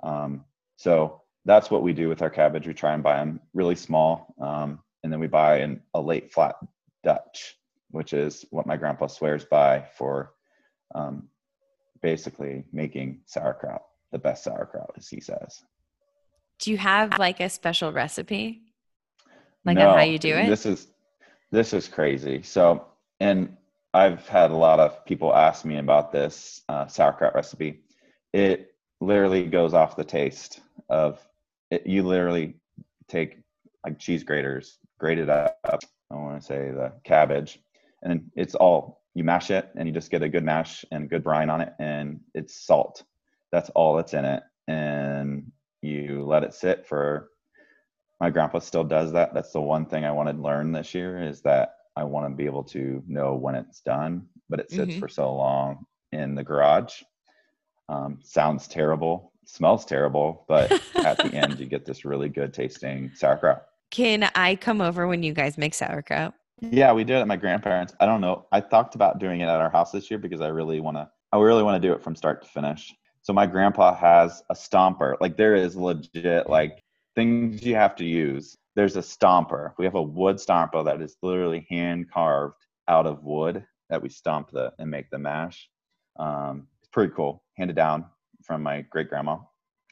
Um, 0.02 0.46
so 0.78 1.22
that's 1.46 1.70
what 1.70 1.84
we 1.84 1.94
do 1.94 2.08
with 2.08 2.22
our 2.22 2.30
cabbage. 2.30 2.66
We 2.66 2.74
try 2.74 2.94
and 2.94 3.04
buy 3.04 3.18
them 3.18 3.42
really 3.54 3.76
small, 3.76 4.34
um, 4.40 4.80
and 5.04 5.12
then 5.12 5.20
we 5.20 5.28
buy 5.28 5.58
an, 5.58 5.82
a 5.94 6.02
late 6.02 6.32
flat 6.32 6.56
Dutch 7.04 7.58
which 7.92 8.14
is 8.14 8.46
what 8.50 8.66
my 8.66 8.78
grandpa 8.78 9.08
swears 9.08 9.46
by 9.46 9.86
for 9.96 10.34
um, 10.96 11.28
basically 12.02 12.64
making 12.74 13.20
sauerkraut 13.26 13.84
the 14.12 14.18
best 14.18 14.44
sauerkraut, 14.44 14.92
as 14.98 15.08
he 15.08 15.22
says. 15.22 15.64
Do 16.60 16.72
you 16.72 16.78
have 16.78 17.18
like 17.20 17.40
a 17.40 17.50
special 17.50 17.92
recipe, 17.92 18.62
like 19.66 19.78
no, 19.78 19.90
on 19.90 19.98
how 19.98 20.04
you 20.04 20.20
do 20.20 20.36
it? 20.36 20.48
This 20.48 20.66
is 20.66 20.88
this 21.52 21.74
is 21.74 21.88
crazy. 21.88 22.42
So, 22.44 22.86
and 23.20 23.56
I've 23.94 24.28
had 24.28 24.52
a 24.52 24.56
lot 24.56 24.80
of 24.80 25.06
people 25.06 25.36
ask 25.36 25.66
me 25.66 25.78
about 25.78 26.12
this 26.12 26.62
uh, 26.70 26.88
sauerkraut 26.88 27.36
recipe. 27.36 27.82
It 28.32 28.74
literally 29.02 29.46
goes 29.46 29.74
off 29.74 29.96
the 29.96 30.04
taste 30.04 30.62
of 30.90 31.20
it. 31.70 31.86
You 31.86 32.04
literally 32.04 32.56
take 33.08 33.40
like 33.84 33.98
cheese 33.98 34.24
graters, 34.24 34.78
grate 35.02 35.20
it 35.20 35.30
up. 35.30 35.82
I 36.10 36.16
want 36.16 36.40
to 36.40 36.46
say 36.46 36.72
the 36.72 36.94
cabbage, 37.04 37.60
and 38.04 38.32
it's 38.36 38.56
all 38.56 39.02
you 39.14 39.24
mash 39.24 39.52
it 39.52 39.70
and 39.76 39.88
you 39.88 39.94
just 39.94 40.12
get 40.12 40.24
a 40.24 40.30
good 40.30 40.44
mash 40.44 40.86
and 40.92 41.10
good 41.10 41.24
brine 41.24 41.50
on 41.50 41.62
it 41.62 41.74
and 41.80 42.20
it's 42.34 42.66
salt 42.66 43.04
that's 43.52 43.70
all 43.72 43.96
that's 43.96 44.14
in 44.14 44.26
it 44.26 44.44
and 44.68 45.52
you 45.82 46.24
let 46.26 46.44
it 46.44 46.54
sit 46.54 46.86
for 46.88 47.30
my 48.20 48.30
grandpa 48.30 48.60
still 48.60 48.84
does 48.84 49.12
that 49.12 49.34
that's 49.34 49.52
the 49.52 49.60
one 49.60 49.86
thing 49.86 50.06
i 50.06 50.12
want 50.12 50.30
to 50.30 50.44
learn 50.44 50.72
this 50.72 50.94
year 50.94 51.22
is 51.22 51.42
that 51.42 51.76
i 51.96 52.04
want 52.04 52.30
to 52.30 52.36
be 52.36 52.46
able 52.46 52.64
to 52.64 53.04
know 53.08 53.34
when 53.36 53.56
it's 53.56 53.82
done 53.82 54.26
but 54.50 54.60
it 54.60 54.70
sits 54.70 54.92
mm-hmm. 54.92 55.00
for 55.00 55.10
so 55.10 55.34
long 55.34 55.86
in 56.12 56.36
the 56.36 56.44
garage 56.44 57.02
um, 57.90 58.20
sounds 58.24 58.68
terrible 58.68 59.34
smells 59.46 59.86
terrible 59.86 60.46
but 60.48 60.72
at 60.96 61.18
the 61.18 61.34
end 61.34 61.60
you 61.60 61.66
get 61.66 61.86
this 61.86 62.06
really 62.06 62.30
good 62.30 62.54
tasting 62.54 63.12
sauerkraut 63.14 63.64
can 63.92 64.30
i 64.36 64.56
come 64.56 64.82
over 64.82 65.08
when 65.08 65.22
you 65.24 65.34
guys 65.34 65.58
make 65.58 65.74
sauerkraut 65.74 66.34
yeah, 66.62 66.94
we 66.94 67.04
did 67.04 67.18
it 67.18 67.22
at 67.22 67.28
my 67.28 67.38
grandparents. 67.38 67.96
I 68.00 68.06
don't 68.06 68.22
know. 68.22 68.46
I 68.52 68.62
talked 68.62 68.94
about 68.94 69.18
doing 69.18 69.42
it 69.42 69.46
at 69.46 69.60
our 69.60 69.72
house 69.72 69.92
this 69.92 70.12
year 70.12 70.20
because 70.20 70.42
I 70.42 70.50
really 70.50 70.80
want 70.80 70.96
to. 70.96 71.10
I 71.32 71.40
really 71.40 71.64
want 71.64 71.82
to 71.82 71.88
do 71.88 71.94
it 71.94 72.04
from 72.04 72.16
start 72.16 72.44
to 72.44 72.48
finish. 72.48 72.94
So 73.24 73.34
my 73.34 73.48
grandpa 73.48 73.96
has 73.96 74.44
a 74.50 74.54
stomper. 74.54 75.16
Like 75.20 75.38
there 75.38 75.56
is 75.56 75.76
legit 75.76 76.50
like 76.50 76.80
things 77.16 77.64
you 77.64 77.76
have 77.76 77.96
to 77.96 78.06
use. 78.06 78.56
There's 78.76 78.96
a 78.96 79.02
stomper. 79.02 79.74
We 79.80 79.86
have 79.86 79.96
a 79.96 80.02
wood 80.02 80.38
stomper 80.38 80.86
that 80.86 81.02
is 81.02 81.18
literally 81.24 81.66
hand 81.70 82.12
carved 82.12 82.56
out 82.88 83.08
of 83.08 83.24
wood 83.24 83.66
that 83.90 84.02
we 84.02 84.10
stomp 84.10 84.52
the 84.52 84.72
and 84.78 84.90
make 84.90 85.10
the 85.10 85.20
mash. 85.20 85.68
Um, 86.20 86.68
it's 86.80 86.90
pretty 86.90 87.14
cool. 87.16 87.44
Handed 87.58 87.76
down 87.76 88.06
from 88.44 88.62
my 88.62 88.82
great 88.82 89.10
grandma. 89.10 89.38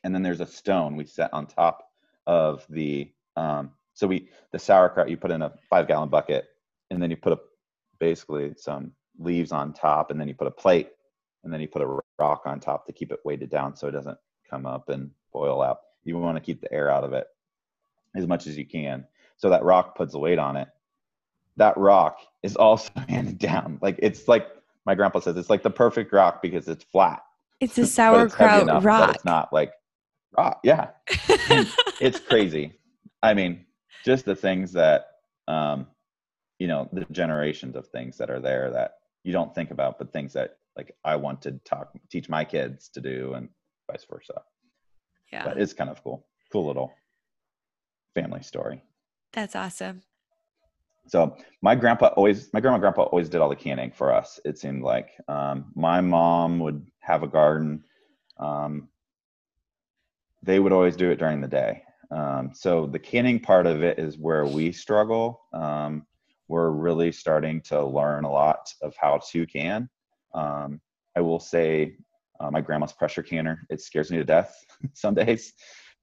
And 0.04 0.14
then 0.14 0.22
there's 0.22 0.42
a 0.42 0.46
stone 0.46 0.96
we 0.96 1.06
set 1.06 1.34
on 1.34 1.48
top 1.48 1.84
of 2.28 2.66
the 2.70 3.12
um, 3.36 3.72
so 4.00 4.08
we 4.08 4.30
the 4.54 4.60
sauerkraut 4.60 5.10
you 5.10 5.18
put 5.18 5.30
in 5.30 5.42
a 5.42 5.52
five 5.70 5.86
gallon 5.86 6.08
bucket 6.08 6.46
and 6.90 7.04
then 7.04 7.12
you 7.12 7.18
put 7.18 7.34
a 7.34 7.40
basically 8.00 8.54
some 8.56 8.94
leaves 9.20 9.52
on 9.52 9.74
top 9.74 10.10
and 10.10 10.20
then 10.20 10.30
you 10.30 10.34
put 10.34 10.48
a 10.48 10.52
plate 10.52 10.92
and 11.44 11.52
then 11.52 11.60
you 11.60 11.68
put 11.68 11.82
a 11.82 12.00
rock 12.18 12.44
on 12.46 12.62
top 12.62 12.86
to 12.86 12.94
keep 12.94 13.12
it 13.12 13.20
weighted 13.26 13.50
down 13.50 13.76
so 13.76 13.90
it 13.90 13.92
doesn't 13.92 14.18
come 14.50 14.66
up 14.66 14.88
and 14.88 15.12
boil 15.34 15.62
out. 15.62 15.80
You 16.06 16.18
want 16.18 16.38
to 16.38 16.42
keep 16.42 16.62
the 16.62 16.72
air 16.72 16.90
out 16.90 17.04
of 17.04 17.12
it 17.12 17.28
as 18.16 18.26
much 18.26 18.48
as 18.48 18.58
you 18.58 18.66
can. 18.66 19.06
So 19.36 19.50
that 19.50 19.64
rock 19.66 19.98
puts 19.98 20.14
the 20.14 20.20
weight 20.20 20.40
on 20.40 20.56
it. 20.56 20.70
That 21.58 21.78
rock 21.78 22.20
is 22.42 22.56
also 22.56 22.92
handed 23.10 23.38
down. 23.38 23.80
Like 23.82 24.00
it's 24.00 24.30
like 24.30 24.48
my 24.86 24.96
grandpa 24.96 25.20
says, 25.20 25.36
it's 25.36 25.50
like 25.50 25.64
the 25.64 25.70
perfect 25.70 26.14
rock 26.14 26.42
because 26.42 26.70
it's 26.70 26.86
flat. 26.86 27.22
It's 27.60 27.78
a 27.78 27.86
sauerkraut 27.86 28.70
it's 28.70 28.86
rock. 28.86 29.14
It's 29.14 29.26
not 29.26 29.52
like 29.52 29.74
rock. 30.38 30.62
Yeah. 30.64 30.92
it's 32.00 32.22
crazy. 32.22 32.76
I 33.22 33.34
mean, 33.34 33.66
just 34.06 34.26
the 34.26 34.36
things 34.36 34.72
that 34.74 35.08
um, 35.48 35.88
you 36.60 36.68
know, 36.68 36.90
the 36.92 37.06
generations 37.12 37.76
of 37.76 37.88
things 37.88 38.18
that 38.18 38.30
are 38.30 38.40
there 38.40 38.70
that 38.72 38.96
you 39.24 39.32
don't 39.32 39.56
think 39.56 39.72
about, 39.72 39.98
but 39.98 40.14
things 40.14 40.34
that 40.34 40.58
like 40.78 40.96
I 41.04 41.16
want 41.16 41.42
to 41.44 41.54
talk 41.66 41.92
teach 42.12 42.30
my 42.30 42.46
kids 42.46 42.90
to 42.90 43.02
do 43.02 43.34
and 43.34 43.50
vice 43.90 44.06
versa. 44.10 44.42
Yeah. 45.32 45.46
But 45.46 45.58
it's 45.58 45.74
kind 45.74 45.90
of 45.90 46.04
cool. 46.04 46.26
Cool 46.52 46.68
little 46.68 46.94
family 48.14 48.44
story. 48.44 48.82
That's 49.34 49.56
awesome. 49.56 50.02
So 51.08 51.38
my 51.62 51.76
grandpa 51.76 52.08
always, 52.08 52.52
my 52.54 52.60
grandma 52.60 52.76
and 52.76 52.82
grandpa 52.82 53.04
always 53.04 53.30
did 53.30 53.42
all 53.42 53.50
the 53.50 53.56
canning 53.56 53.92
for 53.92 54.14
us. 54.14 54.40
It 54.46 54.60
seemed 54.60 54.84
like 54.84 55.12
um, 55.28 55.72
my 55.76 56.02
mom 56.02 56.60
would 56.60 56.86
have 57.00 57.24
a 57.24 57.28
garden. 57.28 57.84
Um, 58.38 58.90
they 60.44 60.60
would 60.60 60.72
always 60.72 60.96
do 60.96 61.10
it 61.10 61.18
during 61.18 61.42
the 61.42 61.48
day. 61.48 61.84
Um, 62.12 62.52
so 62.54 62.88
the 62.88 63.00
canning 63.00 63.40
part 63.40 63.68
of 63.68 63.84
it 63.84 64.00
is 64.00 64.18
where 64.18 64.46
we 64.46 64.72
struggle. 64.72 65.42
Um, 65.54 66.06
we're 66.48 66.72
really 66.72 67.12
starting 67.12 67.62
to 67.62 67.86
learn 67.86 68.24
a 68.24 68.32
lot 68.32 68.74
of 68.82 68.96
how 69.00 69.20
to 69.32 69.46
can. 69.46 69.90
Um, 70.34 70.82
I 71.16 71.22
will 71.22 71.40
say 71.40 71.96
uh, 72.40 72.50
my 72.50 72.62
grandma's 72.62 72.94
pressure 72.94 73.24
canner. 73.24 73.66
It 73.70 73.82
scares 73.82 74.10
me 74.10 74.18
to 74.18 74.24
death 74.24 74.56
some 74.94 75.14
days, 75.14 75.54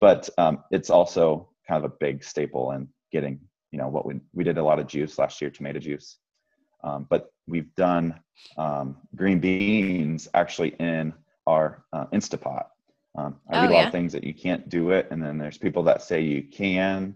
but 0.01 0.29
um, 0.39 0.63
it's 0.71 0.91
also 0.91 1.51
kind 1.67 1.85
of 1.85 1.91
a 1.91 1.95
big 1.99 2.23
staple 2.23 2.73
in 2.73 2.89
getting 3.13 3.41
you 3.73 3.79
know 3.79 3.89
what 3.89 4.07
we 4.07 4.21
we 4.33 4.45
did 4.45 4.59
a 4.59 4.63
lot 4.63 4.79
of 4.79 4.87
juice 4.87 5.19
last 5.19 5.41
year, 5.41 5.51
tomato 5.51 5.81
juice, 5.81 6.19
um, 6.85 7.07
but 7.11 7.31
we've 7.47 7.75
done 7.75 8.19
um, 8.57 8.97
green 9.17 9.41
beans 9.41 10.29
actually 10.35 10.71
in 10.79 11.13
our 11.47 11.85
uh, 11.93 12.07
Instapot. 12.13 12.67
Um, 13.16 13.37
I 13.49 13.54
Oh, 13.54 13.56
read 13.56 13.70
a 13.70 13.73
lot 13.75 13.85
yeah. 13.85 13.87
of 13.87 13.92
things 13.92 14.12
that 14.12 14.25
you 14.25 14.35
can't 14.35 14.68
do 14.68 14.90
it, 14.90 15.08
and 15.11 15.23
then 15.23 15.38
there's 15.38 15.58
people 15.58 15.82
that 15.85 16.02
say 16.02 16.20
you 16.20 16.42
can. 16.42 17.14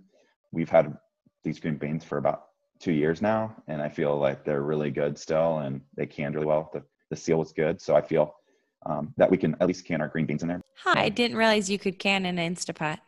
We've 0.52 0.68
had 0.70 0.96
these 1.44 1.60
green 1.60 1.76
beans 1.76 2.04
for 2.04 2.18
about 2.18 2.46
two 2.78 2.92
years 2.92 3.20
now, 3.20 3.54
and 3.68 3.82
I 3.82 3.88
feel 3.88 4.18
like 4.18 4.44
they're 4.44 4.62
really 4.62 4.90
good 4.90 5.18
still, 5.18 5.58
and 5.58 5.80
they 5.96 6.06
canned 6.06 6.34
really 6.34 6.46
well. 6.46 6.70
The 6.72 6.82
the 7.10 7.16
seal 7.16 7.38
was 7.38 7.52
good, 7.52 7.80
so 7.80 7.96
I 7.96 8.00
feel 8.02 8.34
um, 8.86 9.12
that 9.16 9.30
we 9.30 9.36
can 9.36 9.56
at 9.60 9.66
least 9.68 9.84
can 9.84 10.00
our 10.00 10.08
green 10.08 10.26
beans 10.26 10.42
in 10.42 10.48
there. 10.48 10.60
Hi, 10.84 11.04
I 11.04 11.08
didn't 11.10 11.36
realize 11.36 11.70
you 11.70 11.78
could 11.78 11.98
can 12.00 12.26
in 12.26 12.36
an 12.38 12.54
Instapot. 12.54 12.98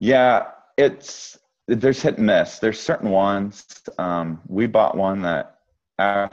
Yeah, 0.00 0.50
it's 0.76 1.38
there's 1.66 2.00
hit 2.02 2.16
and 2.18 2.26
miss. 2.26 2.58
There's 2.58 2.80
certain 2.80 3.10
ones. 3.10 3.66
Um, 3.98 4.40
we 4.46 4.66
bought 4.66 4.96
one 4.96 5.22
that 5.22 5.58
after 5.98 6.30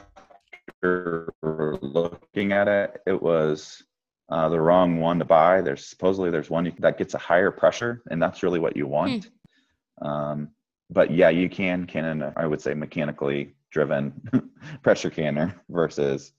looking 1.42 2.52
at 2.52 2.68
it, 2.68 3.02
it 3.06 3.22
was 3.22 3.84
uh, 4.30 4.50
the 4.50 4.60
wrong 4.60 5.00
one 5.00 5.20
to 5.20 5.26
buy. 5.26 5.62
There's 5.62 5.86
supposedly 5.86 6.32
there's 6.32 6.50
one 6.50 6.66
you, 6.66 6.74
that 6.80 6.98
gets 6.98 7.14
a 7.14 7.18
higher 7.20 7.52
pressure, 7.52 8.02
and 8.10 8.22
that's 8.22 8.44
really 8.44 8.60
what 8.60 8.76
you 8.76 8.88
want. 8.88 9.30
Um, 10.02 10.50
but 10.90 11.12
yeah, 11.12 11.30
you 11.30 11.50
can 11.50 11.86
can 11.86 12.06
in 12.06 12.22
a, 12.22 12.34
I 12.36 12.46
would 12.48 12.62
say 12.62 12.74
mechanically 12.74 13.56
driven 13.72 14.22
pressure 14.84 15.10
canner 15.10 15.56
versus 15.70 16.32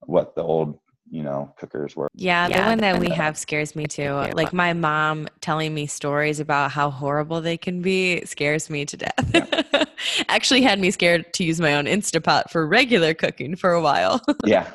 what 0.00 0.34
the 0.34 0.42
old 0.42 0.78
you 1.10 1.22
know 1.22 1.54
cookers 1.58 1.96
were. 1.96 2.08
Yeah, 2.14 2.48
the 2.48 2.54
Yeah, 2.54 2.68
one 2.68 2.78
that 2.78 2.98
we 3.00 3.08
the- 3.08 3.14
have 3.14 3.36
scares 3.38 3.74
me 3.74 3.86
too. 3.86 4.10
Like 4.34 4.52
my 4.52 4.72
mom 4.72 5.28
telling 5.40 5.74
me 5.74 5.86
stories 5.86 6.40
about 6.40 6.70
how 6.72 6.90
horrible 6.90 7.40
they 7.40 7.56
can 7.56 7.80
be 7.82 8.24
scares 8.24 8.68
me 8.70 8.84
to 8.84 8.96
death. 8.96 9.88
Actually, 10.28 10.62
had 10.62 10.78
me 10.78 10.90
scared 10.90 11.32
to 11.34 11.44
use 11.44 11.60
my 11.60 11.74
own 11.74 11.86
Instapot 11.86 12.50
for 12.50 12.66
regular 12.66 13.14
cooking 13.14 13.56
for 13.56 13.72
a 13.72 13.80
while. 13.80 14.20
yeah 14.44 14.70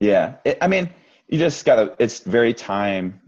yeah 0.00 0.36
it, 0.46 0.56
i 0.62 0.66
mean 0.66 0.88
you 1.30 1.38
just 1.38 1.64
gotta 1.64 1.94
it's 1.98 2.20
very 2.20 2.52
time. 2.52 3.20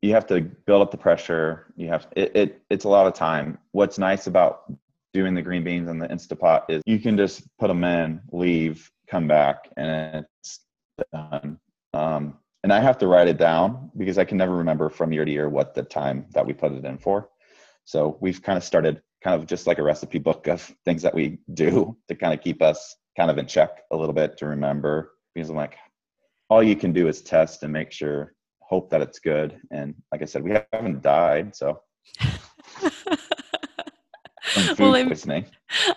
You 0.00 0.12
have 0.14 0.26
to 0.28 0.40
build 0.40 0.80
up 0.80 0.92
the 0.92 0.96
pressure. 0.96 1.66
You 1.76 1.88
have 1.88 2.06
it, 2.16 2.34
it 2.34 2.62
it's 2.70 2.84
a 2.84 2.88
lot 2.88 3.06
of 3.06 3.14
time. 3.14 3.58
What's 3.72 3.98
nice 3.98 4.28
about 4.28 4.72
doing 5.12 5.34
the 5.34 5.42
green 5.42 5.64
beans 5.64 5.88
in 5.88 5.98
the 5.98 6.06
instapot 6.06 6.62
is 6.68 6.82
you 6.86 7.00
can 7.00 7.16
just 7.16 7.42
put 7.58 7.66
them 7.68 7.82
in 7.82 8.20
leave 8.30 8.90
come 9.08 9.26
back 9.26 9.68
and 9.76 10.24
it's 10.42 10.60
done. 11.12 11.58
Um, 11.94 12.38
and 12.62 12.72
i 12.72 12.80
have 12.80 12.98
to 12.98 13.06
write 13.06 13.28
it 13.28 13.38
down 13.38 13.90
because 13.96 14.18
i 14.18 14.24
can 14.24 14.36
never 14.36 14.54
remember 14.54 14.90
from 14.90 15.12
year 15.12 15.24
to 15.24 15.30
year 15.30 15.48
what 15.48 15.74
the 15.74 15.82
time 15.82 16.26
that 16.32 16.44
we 16.46 16.52
put 16.52 16.72
it 16.72 16.84
in 16.84 16.98
for. 16.98 17.28
So 17.84 18.18
we've 18.20 18.42
kind 18.42 18.56
of 18.56 18.62
started 18.62 19.02
kind 19.24 19.40
of 19.40 19.46
just 19.48 19.66
like 19.66 19.78
a 19.78 19.82
recipe 19.82 20.18
book 20.18 20.46
of 20.46 20.62
things 20.84 21.02
that 21.02 21.14
we 21.14 21.38
do 21.54 21.96
to 22.08 22.14
kind 22.14 22.34
of 22.34 22.40
keep 22.40 22.62
us 22.62 22.94
kind 23.16 23.30
of 23.30 23.38
in 23.38 23.46
check 23.46 23.82
a 23.90 23.96
little 23.96 24.12
bit 24.12 24.36
to 24.38 24.46
remember 24.46 25.12
because 25.34 25.50
I'm 25.50 25.56
like, 25.56 25.76
all 26.48 26.62
you 26.62 26.76
can 26.76 26.92
do 26.92 27.08
is 27.08 27.20
test 27.22 27.62
and 27.62 27.72
make 27.72 27.92
sure, 27.92 28.34
hope 28.60 28.90
that 28.90 29.00
it's 29.00 29.18
good. 29.18 29.60
And 29.70 29.94
like 30.12 30.22
I 30.22 30.24
said, 30.26 30.42
we 30.42 30.56
haven't 30.72 31.02
died, 31.02 31.54
so 31.56 31.80
Well, 34.78 34.94
I'm- 34.94 35.08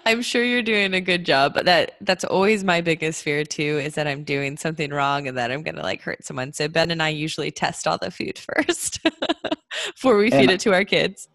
I'm 0.06 0.22
sure 0.22 0.44
you're 0.44 0.62
doing 0.62 0.94
a 0.94 1.00
good 1.02 1.26
job, 1.26 1.54
but 1.54 1.64
that 1.66 1.94
that's 2.02 2.26
always 2.26 2.64
my 2.66 2.82
biggest 2.82 3.24
fear 3.24 3.46
too 3.46 3.80
is 3.82 3.96
that 3.96 4.08
I'm 4.08 4.24
doing 4.26 4.58
something 4.58 4.92
wrong 4.92 5.28
and 5.28 5.38
that 5.38 5.52
I'm 5.52 5.64
going 5.64 5.76
to 5.76 5.82
like 5.82 6.02
hurt 6.02 6.26
someone. 6.26 6.52
So 6.52 6.68
Ben 6.68 6.92
and 6.92 7.02
I 7.02 7.10
usually 7.10 7.52
test 7.52 7.88
all 7.88 7.98
the 7.98 8.12
food 8.12 8.38
first 8.66 9.00
before 9.96 10.18
we 10.18 10.30
feed 10.30 10.50
it 10.50 10.60
to 10.62 10.74
our 10.74 10.84
kids. 10.84 11.30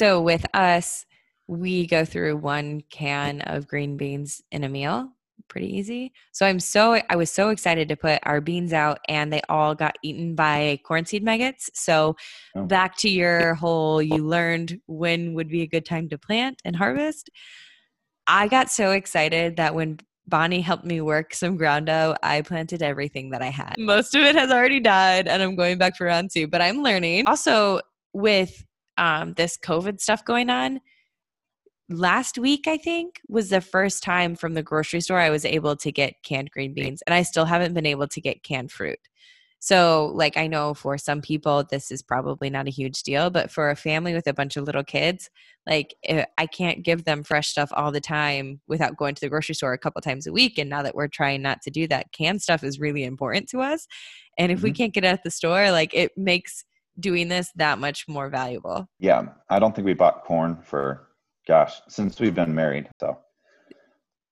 So 0.00 0.20
with 0.20 0.44
us, 0.54 1.06
we 1.46 1.86
go 1.86 2.04
through 2.04 2.38
one 2.38 2.80
can 2.90 3.42
of 3.42 3.68
green 3.68 3.96
beans 3.96 4.42
in 4.50 4.64
a 4.64 4.68
meal. 4.68 5.12
Pretty 5.48 5.74
easy. 5.76 6.12
So 6.32 6.44
I'm 6.44 6.60
so 6.60 7.00
I 7.08 7.16
was 7.16 7.30
so 7.30 7.48
excited 7.50 7.88
to 7.88 7.96
put 7.96 8.18
our 8.24 8.40
beans 8.40 8.72
out 8.72 8.98
and 9.08 9.32
they 9.32 9.40
all 9.48 9.74
got 9.74 9.96
eaten 10.02 10.34
by 10.34 10.80
corn 10.84 11.04
seed 11.06 11.22
maggots. 11.22 11.70
So 11.74 12.16
Oh. 12.54 12.64
back 12.66 12.96
to 12.98 13.08
your 13.08 13.54
whole 13.62 14.02
you 14.02 14.26
learned 14.26 14.80
when 14.86 15.34
would 15.34 15.48
be 15.48 15.62
a 15.62 15.66
good 15.66 15.86
time 15.86 16.08
to 16.10 16.18
plant 16.18 16.60
and 16.64 16.74
harvest. 16.76 17.30
I 18.26 18.48
got 18.48 18.70
so 18.70 18.90
excited 18.90 19.56
that 19.56 19.74
when 19.74 19.98
Bonnie 20.26 20.60
helped 20.60 20.84
me 20.84 21.00
work 21.00 21.32
some 21.32 21.56
groundo, 21.56 22.16
I 22.22 22.42
planted 22.42 22.82
everything 22.82 23.30
that 23.30 23.42
I 23.42 23.50
had. 23.50 23.76
Most 23.78 24.14
of 24.16 24.22
it 24.22 24.34
has 24.34 24.50
already 24.50 24.80
died, 24.80 25.28
and 25.28 25.40
I'm 25.40 25.54
going 25.54 25.78
back 25.78 25.96
for 25.96 26.06
round 26.06 26.30
two, 26.34 26.48
but 26.48 26.60
I'm 26.60 26.82
learning. 26.82 27.28
Also, 27.28 27.80
with 28.12 28.64
um, 28.98 29.34
this 29.34 29.56
COVID 29.56 30.00
stuff 30.00 30.24
going 30.24 30.50
on, 30.50 30.80
last 31.88 32.38
week, 32.38 32.66
I 32.66 32.76
think, 32.76 33.20
was 33.28 33.50
the 33.50 33.60
first 33.60 34.02
time 34.02 34.34
from 34.36 34.54
the 34.54 34.62
grocery 34.62 35.00
store 35.00 35.18
I 35.18 35.30
was 35.30 35.44
able 35.44 35.76
to 35.76 35.92
get 35.92 36.22
canned 36.22 36.50
green 36.50 36.74
beans, 36.74 37.02
and 37.06 37.14
I 37.14 37.22
still 37.22 37.44
haven't 37.44 37.74
been 37.74 37.86
able 37.86 38.08
to 38.08 38.20
get 38.20 38.42
canned 38.42 38.72
fruit. 38.72 38.98
So, 39.58 40.12
like, 40.14 40.36
I 40.36 40.46
know 40.46 40.74
for 40.74 40.98
some 40.98 41.22
people, 41.22 41.64
this 41.70 41.90
is 41.90 42.02
probably 42.02 42.50
not 42.50 42.68
a 42.68 42.70
huge 42.70 43.02
deal, 43.02 43.30
but 43.30 43.50
for 43.50 43.70
a 43.70 43.76
family 43.76 44.12
with 44.14 44.26
a 44.26 44.34
bunch 44.34 44.56
of 44.56 44.64
little 44.64 44.84
kids, 44.84 45.30
like 45.66 45.94
eh, 46.04 46.26
I 46.38 46.46
can't 46.46 46.84
give 46.84 47.04
them 47.04 47.24
fresh 47.24 47.48
stuff 47.48 47.70
all 47.72 47.90
the 47.90 48.00
time 48.00 48.60
without 48.68 48.96
going 48.96 49.14
to 49.14 49.20
the 49.20 49.30
grocery 49.30 49.54
store 49.54 49.72
a 49.72 49.78
couple 49.78 50.00
times 50.02 50.26
a 50.26 50.32
week. 50.32 50.58
And 50.58 50.68
now 50.70 50.82
that 50.82 50.94
we're 50.94 51.08
trying 51.08 51.42
not 51.42 51.62
to 51.62 51.70
do 51.70 51.88
that, 51.88 52.12
canned 52.12 52.42
stuff 52.42 52.62
is 52.62 52.78
really 52.78 53.02
important 53.02 53.48
to 53.48 53.60
us. 53.60 53.86
And 54.38 54.52
if 54.52 54.62
we 54.62 54.72
Mhm. 54.72 54.76
can't 54.76 54.94
get 54.94 55.04
it 55.04 55.08
at 55.08 55.22
the 55.24 55.30
store, 55.30 55.70
like 55.70 55.92
it 55.94 56.16
makes 56.16 56.64
doing 57.00 57.28
this 57.28 57.50
that 57.56 57.78
much 57.78 58.06
more 58.06 58.28
valuable. 58.28 58.88
Yeah, 58.98 59.22
I 59.50 59.58
don't 59.58 59.74
think 59.74 59.86
we 59.86 59.94
bought 59.94 60.22
corn 60.24 60.56
for, 60.62 61.05
gosh, 61.46 61.80
since 61.88 62.20
we've 62.20 62.34
been 62.34 62.54
married. 62.54 62.88
So 63.00 63.18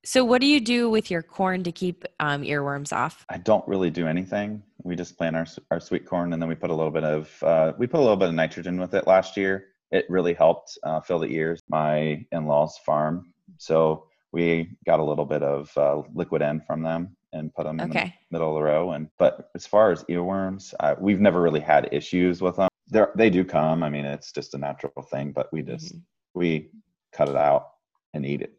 So, 0.05 0.24
what 0.24 0.40
do 0.40 0.46
you 0.46 0.61
do 0.61 0.90
with 0.90 1.11
your 1.11 1.22
corn 1.22 1.62
to 1.64 1.72
keep 1.72 2.05
um, 2.20 2.42
earworms 2.42 2.92
off? 2.92 3.24
I 3.31 3.38
don't 3.38 3.66
really 3.66 3.90
do 3.90 4.07
anything. 4.07 4.62
We 4.83 4.96
just 4.96 5.16
plant 5.16 5.37
our 5.37 5.46
our 5.70 5.81
sweet 5.81 6.07
corn, 6.07 6.33
and 6.33 6.42
then 6.42 6.48
we 6.48 6.55
put 6.55 6.70
a 6.70 6.74
little 6.74 6.90
bit 6.92 7.05
of 7.05 7.42
uh, 7.42 7.72
we 7.79 7.87
put 7.87 8.00
a 8.00 8.03
little 8.03 8.16
bit 8.16 8.29
of 8.29 8.35
nitrogen 8.35 8.79
with 8.79 8.94
it 8.94 9.07
last 9.07 9.37
year. 9.37 9.68
It 9.90 10.05
really 10.09 10.35
helped 10.35 10.77
uh, 10.83 11.00
fill 11.00 11.20
the 11.20 11.29
ears. 11.29 11.61
My 11.68 12.27
in-laws 12.33 12.79
farm, 12.85 13.33
so 13.59 14.07
we 14.33 14.77
got 14.85 15.00
a 15.00 15.05
little 15.05 15.24
bit 15.24 15.42
of 15.42 15.70
uh, 15.77 16.03
liquid 16.12 16.42
N 16.42 16.61
from 16.66 16.83
them 16.83 17.16
and 17.33 17.55
put 17.55 17.64
them 17.64 17.81
in 17.81 17.90
the 17.90 18.12
middle 18.31 18.50
of 18.50 18.55
the 18.57 18.62
row. 18.62 18.92
And 18.92 19.09
but 19.18 19.50
as 19.55 19.66
far 19.66 19.90
as 19.90 20.05
earworms, 20.05 20.74
uh, 20.81 20.96
we've 21.00 21.20
never 21.20 21.40
really 21.40 21.61
had 21.61 21.88
issues 21.92 22.42
with 22.42 22.57
them. 22.57 22.68
They 22.90 23.05
they 23.16 23.31
do 23.31 23.44
come. 23.44 23.83
I 23.83 23.88
mean, 23.88 24.05
it's 24.05 24.33
just 24.33 24.55
a 24.55 24.59
natural 24.59 25.03
thing, 25.11 25.33
but 25.33 25.50
we 25.53 25.62
just 25.62 25.94
Mhm. 25.94 26.03
we 26.35 26.70
cut 27.16 27.29
it 27.29 27.37
out 27.37 27.68
and 28.12 28.27
eat 28.27 28.42
it. 28.42 28.53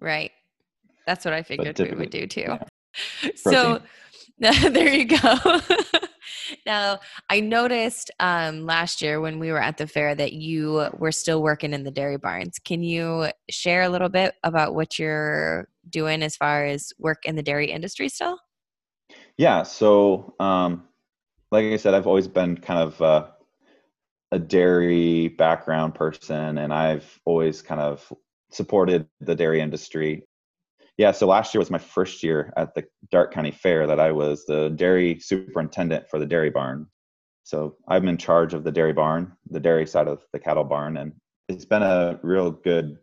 Right. 0.00 0.30
That's 1.06 1.24
what 1.24 1.34
I 1.34 1.42
figured 1.42 1.78
we 1.78 1.90
would 1.92 2.10
do 2.10 2.26
too. 2.26 2.44
yeah. 2.46 2.58
So 3.36 3.80
there 4.40 4.94
you 4.94 5.04
go. 5.04 5.60
now, 6.66 6.98
I 7.28 7.40
noticed 7.40 8.10
um, 8.20 8.64
last 8.64 9.02
year 9.02 9.20
when 9.20 9.38
we 9.38 9.52
were 9.52 9.60
at 9.60 9.76
the 9.76 9.86
fair 9.86 10.14
that 10.14 10.32
you 10.32 10.88
were 10.98 11.12
still 11.12 11.42
working 11.42 11.74
in 11.74 11.84
the 11.84 11.90
dairy 11.90 12.16
barns. 12.16 12.58
Can 12.58 12.82
you 12.82 13.28
share 13.50 13.82
a 13.82 13.90
little 13.90 14.08
bit 14.08 14.34
about 14.42 14.74
what 14.74 14.98
you're 14.98 15.68
doing 15.90 16.22
as 16.22 16.36
far 16.36 16.64
as 16.64 16.90
work 16.98 17.18
in 17.26 17.36
the 17.36 17.42
dairy 17.42 17.70
industry 17.70 18.08
still? 18.08 18.38
Yeah. 19.36 19.62
So, 19.62 20.34
um, 20.40 20.84
like 21.50 21.66
I 21.66 21.76
said, 21.76 21.92
I've 21.92 22.06
always 22.06 22.28
been 22.28 22.56
kind 22.56 22.80
of 22.80 23.02
uh, 23.02 23.26
a 24.32 24.38
dairy 24.38 25.28
background 25.28 25.94
person, 25.94 26.58
and 26.58 26.72
I've 26.72 27.20
always 27.24 27.62
kind 27.62 27.80
of 27.80 28.12
supported 28.50 29.06
the 29.20 29.34
dairy 29.34 29.60
industry. 29.60 30.24
Yeah. 30.96 31.12
So 31.12 31.26
last 31.26 31.54
year 31.54 31.60
was 31.60 31.70
my 31.70 31.78
first 31.78 32.22
year 32.22 32.52
at 32.56 32.74
the 32.74 32.84
Darke 33.10 33.32
County 33.32 33.50
Fair 33.50 33.86
that 33.86 33.98
I 33.98 34.12
was 34.12 34.44
the 34.44 34.68
dairy 34.70 35.18
superintendent 35.18 36.08
for 36.08 36.18
the 36.18 36.26
dairy 36.26 36.50
barn. 36.50 36.86
So 37.42 37.76
I'm 37.88 38.06
in 38.06 38.18
charge 38.18 38.54
of 38.54 38.64
the 38.64 38.72
dairy 38.72 38.92
barn, 38.92 39.32
the 39.48 39.60
dairy 39.60 39.86
side 39.86 40.08
of 40.08 40.22
the 40.32 40.38
cattle 40.38 40.64
barn, 40.64 40.98
and 40.98 41.12
it's 41.48 41.64
been 41.64 41.82
a 41.82 42.20
real 42.22 42.50
good, 42.50 42.98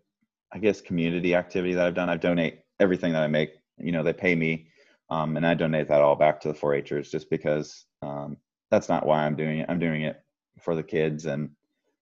I 0.54 0.60
guess, 0.60 0.80
community 0.80 1.36
activity 1.36 1.74
that 1.74 1.86
I've 1.86 1.96
done. 1.96 2.10
I 2.10 2.18
donate 2.18 2.60
everything 2.80 3.14
that 3.14 3.24
I 3.24 3.28
make. 3.28 3.52
You 3.78 3.92
know, 3.92 4.04
they 4.04 4.14
pay 4.14 4.36
me, 4.36 4.68
um, 5.10 5.36
and 5.36 5.46
I 5.46 5.54
donate 5.54 5.90
that 5.90 6.02
all 6.02 6.16
back 6.16 6.40
to 6.42 6.48
the 6.48 6.54
4-Hers 6.54 7.12
just 7.12 7.30
because 7.30 7.86
um, 8.02 8.38
that's 8.72 8.90
not 8.90 9.06
why 9.06 9.26
I'm 9.26 9.36
doing 9.36 9.60
it. 9.60 9.66
I'm 9.70 9.80
doing 9.80 10.04
it 10.04 10.22
for 10.62 10.76
the 10.76 10.84
kids, 10.84 11.26
and 11.26 11.50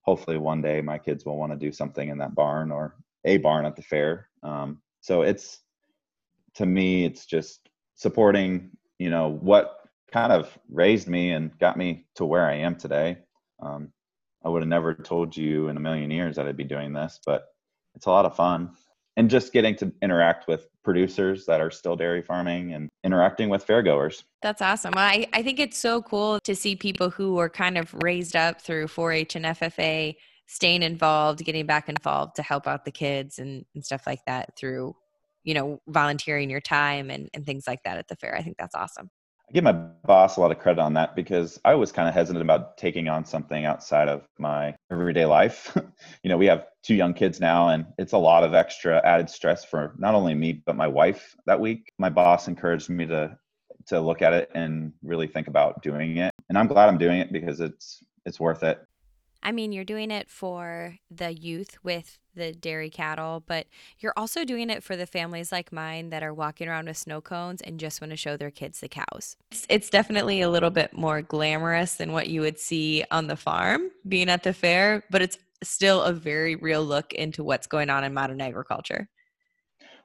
hopefully 0.02 0.38
one 0.38 0.62
day 0.62 0.82
my 0.82 0.98
kids 0.98 1.26
will 1.26 1.38
want 1.38 1.52
to 1.52 1.58
do 1.58 1.72
something 1.72 2.10
in 2.10 2.18
that 2.20 2.36
barn 2.36 2.72
or 2.72 2.96
a 3.26 3.38
barn 3.38 3.66
at 3.66 3.76
the 3.76 3.82
fair. 3.82 4.30
Um, 4.44 4.82
so 5.02 5.22
it's 5.24 5.60
to 6.56 6.66
me, 6.66 7.06
it's 7.06 7.26
just 7.26 7.70
supporting. 7.96 8.72
You 8.98 9.10
know 9.10 9.30
what 9.30 9.86
kind 10.12 10.32
of 10.32 10.58
raised 10.70 11.08
me 11.08 11.32
and 11.32 11.58
got 11.60 11.78
me 11.78 12.06
to 12.16 12.26
where 12.26 12.46
I 12.46 12.56
am 12.56 12.76
today. 12.76 13.18
Um, 13.62 13.92
I 14.46 14.50
would 14.50 14.62
have 14.62 14.70
never 14.70 14.94
told 14.94 15.36
you 15.36 15.68
in 15.70 15.78
a 15.78 15.82
million 15.82 16.12
years 16.12 16.36
that 16.36 16.48
I'd 16.48 16.56
be 16.56 16.64
doing 16.64 16.94
this, 16.94 17.20
but 17.26 17.48
it's 17.96 18.06
a 18.06 18.12
lot 18.12 18.26
of 18.26 18.36
fun. 18.36 18.72
And 19.18 19.30
just 19.30 19.54
getting 19.54 19.76
to 19.78 19.92
interact 20.02 20.48
with 20.48 20.68
producers 20.84 21.46
that 21.48 21.62
are 21.62 21.72
still 21.72 21.96
dairy 21.96 22.22
farming 22.22 22.74
and 22.74 22.90
interacting 23.06 23.50
with 23.50 23.66
fairgoers. 23.66 24.24
That's 24.42 24.62
awesome. 24.62 24.94
I, 24.98 25.28
I 25.32 25.44
think 25.44 25.60
it's 25.60 25.78
so 25.78 26.02
cool 26.02 26.40
to 26.42 26.56
see 26.56 26.76
people 26.76 27.12
who 27.12 27.36
were 27.36 27.50
kind 27.50 27.78
of 27.78 27.94
raised 28.04 28.36
up 28.36 28.60
through 28.60 28.88
4 28.88 29.12
H 29.12 29.36
and 29.36 29.46
FFA 29.46 30.16
staying 30.48 30.84
involved, 30.84 31.46
getting 31.46 31.66
back 31.66 31.88
involved 31.88 32.36
to 32.36 32.42
help 32.42 32.68
out 32.68 32.84
the 32.84 32.92
kids 32.92 33.40
and, 33.40 33.64
and 33.76 33.86
stuff 33.86 34.06
like 34.08 34.26
that 34.26 34.58
through, 34.58 34.96
you 35.44 35.54
know, 35.54 35.80
volunteering 35.88 36.50
your 36.50 36.62
time 36.62 37.10
and, 37.10 37.30
and 37.34 37.46
things 37.46 37.66
like 37.68 37.84
that 37.84 37.98
at 37.98 38.08
the 38.08 38.16
fair. 38.16 38.36
I 38.36 38.42
think 38.42 38.58
that's 38.58 38.76
awesome. 38.76 39.10
I 39.48 39.54
give 39.54 39.64
my 39.64 39.74
boss 39.74 40.38
a 40.38 40.42
lot 40.42 40.52
of 40.52 40.60
credit 40.60 40.82
on 40.82 40.94
that 40.96 41.16
because 41.16 41.60
I 41.64 41.76
was 41.76 41.92
kind 41.92 42.08
of 42.08 42.16
hesitant 42.16 42.42
about 42.42 42.78
taking 42.78 43.08
on 43.08 43.26
something 43.26 43.66
outside 43.66 44.10
of 44.10 44.24
my 44.40 44.76
everyday 44.92 45.26
life. 45.26 45.78
you 46.24 46.30
know, 46.30 46.38
we 46.38 46.48
have 46.48 46.66
two 46.84 46.96
young 46.96 47.14
kids 47.14 47.40
now, 47.40 47.70
and 47.70 47.86
it's 48.00 48.14
a 48.14 48.18
lot 48.18 48.44
of 48.44 48.56
extra 48.56 49.02
added 49.06 49.30
stress 49.30 49.64
for 49.64 49.94
not 49.98 50.16
only 50.16 50.34
me 50.34 50.64
but 50.66 50.76
my 50.76 50.88
wife 50.88 51.36
that 51.46 51.60
week. 51.60 51.92
My 52.00 52.10
boss 52.10 52.48
encouraged 52.48 52.90
me 52.90 53.06
to 53.08 53.38
to 53.88 54.02
look 54.02 54.24
at 54.24 54.34
it 54.34 54.50
and 54.56 54.94
really 55.04 55.28
think 55.28 55.48
about 55.48 55.84
doing 55.84 56.18
it, 56.18 56.32
and 56.50 56.58
I'm 56.58 56.68
glad 56.68 56.90
I'm 56.90 56.98
doing 56.98 57.20
it 57.20 57.32
because 57.32 57.60
it's 57.60 58.04
it's 58.26 58.40
worth 58.40 58.64
it. 58.64 58.80
I 59.46 59.52
mean, 59.52 59.72
you're 59.72 59.84
doing 59.84 60.10
it 60.10 60.28
for 60.28 60.98
the 61.12 61.32
youth 61.32 61.78
with 61.84 62.18
the 62.34 62.52
dairy 62.52 62.90
cattle, 62.90 63.44
but 63.46 63.68
you're 64.00 64.14
also 64.18 64.44
doing 64.44 64.72
it 64.72 64.82
for 64.82 64.96
the 64.96 65.06
families 65.06 65.52
like 65.52 65.72
mine 65.72 66.10
that 66.10 66.24
are 66.24 66.34
walking 66.34 66.68
around 66.68 66.88
with 66.88 66.98
snow 66.98 67.22
cones 67.22 67.62
and 67.62 67.80
just 67.80 68.02
want 68.02 68.10
to 68.10 68.18
show 68.18 68.38
their 68.38 68.50
kids 68.50 68.80
the 68.80 68.90
cows. 68.90 69.38
It's, 69.52 69.68
it's 69.70 69.90
definitely 69.92 70.42
a 70.42 70.50
little 70.50 70.72
bit 70.72 70.98
more 70.98 71.22
glamorous 71.22 71.94
than 71.94 72.12
what 72.12 72.28
you 72.28 72.42
would 72.42 72.58
see 72.58 73.06
on 73.12 73.28
the 73.28 73.36
farm 73.36 73.92
being 74.08 74.30
at 74.30 74.42
the 74.42 74.52
fair, 74.52 75.04
but 75.12 75.22
it's 75.22 75.38
still 75.62 76.02
a 76.02 76.12
very 76.12 76.56
real 76.56 76.84
look 76.84 77.14
into 77.14 77.44
what's 77.44 77.68
going 77.68 77.92
on 77.92 78.04
in 78.04 78.16
modern 78.16 78.42
agriculture. 78.42 79.08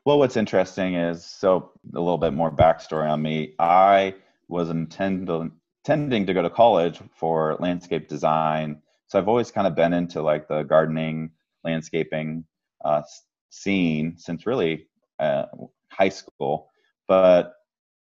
Well, 0.05 0.18
what's 0.18 0.37
interesting 0.37 0.96
is 0.96 1.24
so 1.24 1.72
a 1.94 1.98
little 1.98 2.18
bit 2.18 2.35
more 2.35 2.55
backstory 2.55 3.09
on 3.09 3.22
me. 3.22 3.55
I 3.59 4.16
was 4.48 4.68
intending 4.68 5.53
intending 5.83 6.26
to 6.26 6.35
go 6.35 6.42
to 6.42 6.50
college 6.50 7.00
for 7.14 7.57
landscape 7.59 8.07
design 8.07 8.83
so 9.11 9.18
I've 9.18 9.27
always 9.27 9.51
kind 9.51 9.66
of 9.66 9.75
been 9.75 9.92
into 9.92 10.23
like 10.23 10.46
the 10.46 10.62
gardening, 10.62 11.33
landscaping 11.64 12.44
uh, 12.85 13.03
scene 13.51 14.14
since 14.16 14.46
really 14.46 14.87
uh, 15.18 15.46
high 15.90 16.09
school. 16.09 16.70
But 17.09 17.55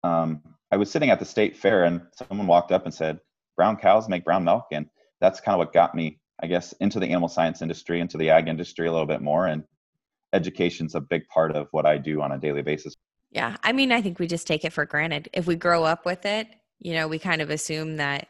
um, 0.05 0.41
I 0.71 0.77
was 0.77 0.89
sitting 0.89 1.09
at 1.09 1.19
the 1.19 1.25
state 1.25 1.57
fair 1.57 1.83
and 1.83 2.01
someone 2.13 2.47
walked 2.47 2.71
up 2.71 2.85
and 2.85 2.93
said, 2.93 3.19
"Brown 3.57 3.75
cows 3.75 4.07
make 4.07 4.23
brown 4.23 4.45
milk," 4.45 4.67
and 4.71 4.85
that's 5.19 5.41
kind 5.41 5.53
of 5.53 5.59
what 5.59 5.73
got 5.73 5.95
me, 5.95 6.21
I 6.41 6.47
guess, 6.47 6.71
into 6.79 7.01
the 7.01 7.07
animal 7.07 7.27
science 7.27 7.61
industry, 7.61 7.99
into 7.99 8.17
the 8.17 8.29
ag 8.29 8.47
industry 8.47 8.87
a 8.87 8.91
little 8.91 9.05
bit 9.05 9.21
more. 9.21 9.47
And 9.47 9.65
education's 10.31 10.95
a 10.95 11.01
big 11.01 11.27
part 11.27 11.51
of 11.51 11.67
what 11.71 11.85
I 11.85 11.97
do 11.97 12.21
on 12.21 12.31
a 12.31 12.39
daily 12.39 12.61
basis. 12.61 12.95
Yeah, 13.31 13.57
I 13.63 13.73
mean, 13.73 13.91
I 13.91 14.01
think 14.01 14.17
we 14.17 14.27
just 14.27 14.47
take 14.47 14.63
it 14.63 14.71
for 14.71 14.85
granted. 14.85 15.27
If 15.33 15.45
we 15.45 15.57
grow 15.57 15.83
up 15.83 16.05
with 16.05 16.25
it, 16.25 16.47
you 16.79 16.93
know, 16.93 17.09
we 17.09 17.19
kind 17.19 17.41
of 17.41 17.49
assume 17.49 17.97
that 17.97 18.29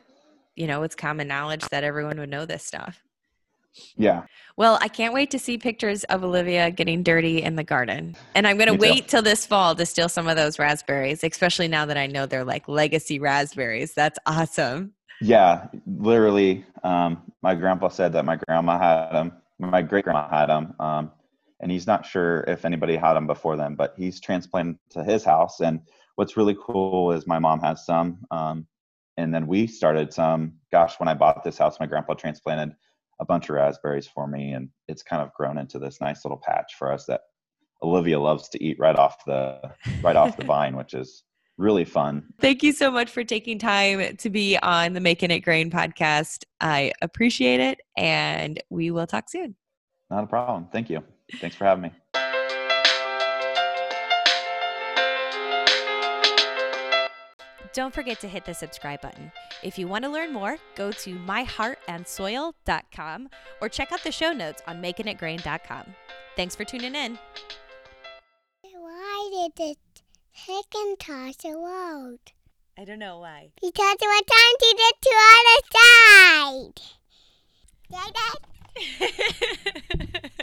you 0.55 0.67
know, 0.67 0.83
it's 0.83 0.95
common 0.95 1.27
knowledge 1.27 1.65
that 1.69 1.83
everyone 1.83 2.19
would 2.19 2.29
know 2.29 2.45
this 2.45 2.63
stuff. 2.63 3.01
Yeah. 3.97 4.23
Well, 4.57 4.77
I 4.81 4.87
can't 4.87 5.13
wait 5.13 5.31
to 5.31 5.39
see 5.39 5.57
pictures 5.57 6.03
of 6.05 6.23
Olivia 6.23 6.71
getting 6.71 7.03
dirty 7.03 7.41
in 7.41 7.55
the 7.55 7.63
garden. 7.63 8.15
And 8.33 8.47
I'm 8.47 8.57
going 8.57 8.69
to 8.69 8.77
wait 8.77 9.09
till 9.09 9.21
this 9.21 9.45
fall 9.45 9.75
to 9.75 9.85
steal 9.85 10.07
some 10.07 10.27
of 10.27 10.37
those 10.37 10.57
raspberries, 10.59 11.23
especially 11.23 11.67
now 11.67 11.85
that 11.85 11.97
I 11.97 12.07
know 12.07 12.25
they're 12.25 12.45
like 12.45 12.67
legacy 12.69 13.19
raspberries. 13.19 13.93
That's 13.93 14.17
awesome. 14.25 14.93
Yeah, 15.21 15.67
literally. 15.85 16.65
Um, 16.83 17.31
my 17.41 17.55
grandpa 17.55 17.89
said 17.89 18.13
that 18.13 18.25
my 18.25 18.37
grandma 18.37 18.77
had 18.79 19.11
them, 19.11 19.33
my 19.59 19.81
great 19.81 20.05
grandma 20.05 20.29
had 20.29 20.47
them. 20.47 20.73
Um, 20.79 21.11
and 21.59 21.71
he's 21.71 21.87
not 21.87 22.05
sure 22.05 22.43
if 22.47 22.65
anybody 22.65 22.95
had 22.95 23.13
them 23.13 23.27
before 23.27 23.55
then, 23.57 23.75
but 23.75 23.93
he's 23.97 24.19
transplanted 24.19 24.77
to 24.91 25.03
his 25.03 25.23
house. 25.23 25.61
And 25.61 25.79
what's 26.15 26.37
really 26.37 26.55
cool 26.61 27.11
is 27.11 27.27
my 27.27 27.39
mom 27.39 27.59
has 27.61 27.85
some. 27.85 28.19
Um, 28.31 28.67
and 29.17 29.33
then 29.33 29.47
we 29.47 29.67
started 29.67 30.13
some 30.13 30.53
gosh 30.71 30.99
when 30.99 31.07
i 31.07 31.13
bought 31.13 31.43
this 31.43 31.57
house 31.57 31.79
my 31.79 31.85
grandpa 31.85 32.13
transplanted 32.13 32.75
a 33.19 33.25
bunch 33.25 33.49
of 33.49 33.55
raspberries 33.55 34.07
for 34.07 34.27
me 34.27 34.51
and 34.51 34.69
it's 34.87 35.03
kind 35.03 35.21
of 35.21 35.33
grown 35.33 35.57
into 35.57 35.79
this 35.79 36.01
nice 36.01 36.25
little 36.25 36.41
patch 36.45 36.73
for 36.77 36.91
us 36.91 37.05
that 37.05 37.21
olivia 37.83 38.19
loves 38.19 38.49
to 38.49 38.63
eat 38.63 38.77
right 38.79 38.95
off 38.95 39.23
the 39.25 39.59
right 40.01 40.15
off 40.15 40.37
the 40.37 40.45
vine 40.55 40.75
which 40.75 40.93
is 40.93 41.23
really 41.57 41.85
fun. 41.85 42.25
Thank 42.39 42.63
you 42.63 42.71
so 42.71 42.91
much 42.91 43.09
for 43.09 43.23
taking 43.23 43.59
time 43.59 44.17
to 44.17 44.29
be 44.29 44.57
on 44.57 44.93
the 44.93 44.99
making 44.99 45.31
it 45.31 45.39
grain 45.39 45.71
podcast. 45.71 46.43
I 46.59 46.91
appreciate 47.01 47.59
it 47.59 47.79
and 47.97 48.61
we 48.69 48.91
will 48.91 49.07
talk 49.07 49.29
soon. 49.29 49.55
Not 50.09 50.23
a 50.23 50.27
problem. 50.27 50.67
Thank 50.71 50.89
you. 50.89 51.03
Thanks 51.39 51.55
for 51.55 51.65
having 51.65 51.83
me 51.83 51.91
Don't 57.75 57.93
forget 57.93 58.19
to 58.21 58.27
hit 58.29 58.45
the 58.45 58.53
subscribe 58.53 59.01
button. 59.01 59.33
If 59.61 59.77
you 59.77 59.89
want 59.89 60.05
to 60.05 60.09
learn 60.09 60.31
more, 60.31 60.57
go 60.75 60.93
to 60.93 61.15
myheartandsoil.com 61.15 63.29
or 63.59 63.67
check 63.67 63.91
out 63.91 64.01
the 64.01 64.13
show 64.13 64.31
notes 64.31 64.61
on 64.65 64.81
makingitgrain.com. 64.81 65.83
Thanks 66.37 66.55
for 66.55 66.63
tuning 66.63 66.95
in. 66.95 67.19
Why 68.61 69.29
did 69.29 69.51
the 69.57 69.75
chicken 70.33 70.95
toss 70.97 71.35
the 71.35 71.49
road? 71.49 72.19
I 72.79 72.85
don't 72.85 72.99
know 72.99 73.19
why. 73.19 73.49
Because 73.61 73.97
we're 74.01 74.21
trying 74.25 74.57
to 74.59 74.75
get 74.77 75.01
to 75.01 75.11
other 75.35 75.59
side. 75.75 76.79
Like 77.89 78.13
that? 78.13 78.39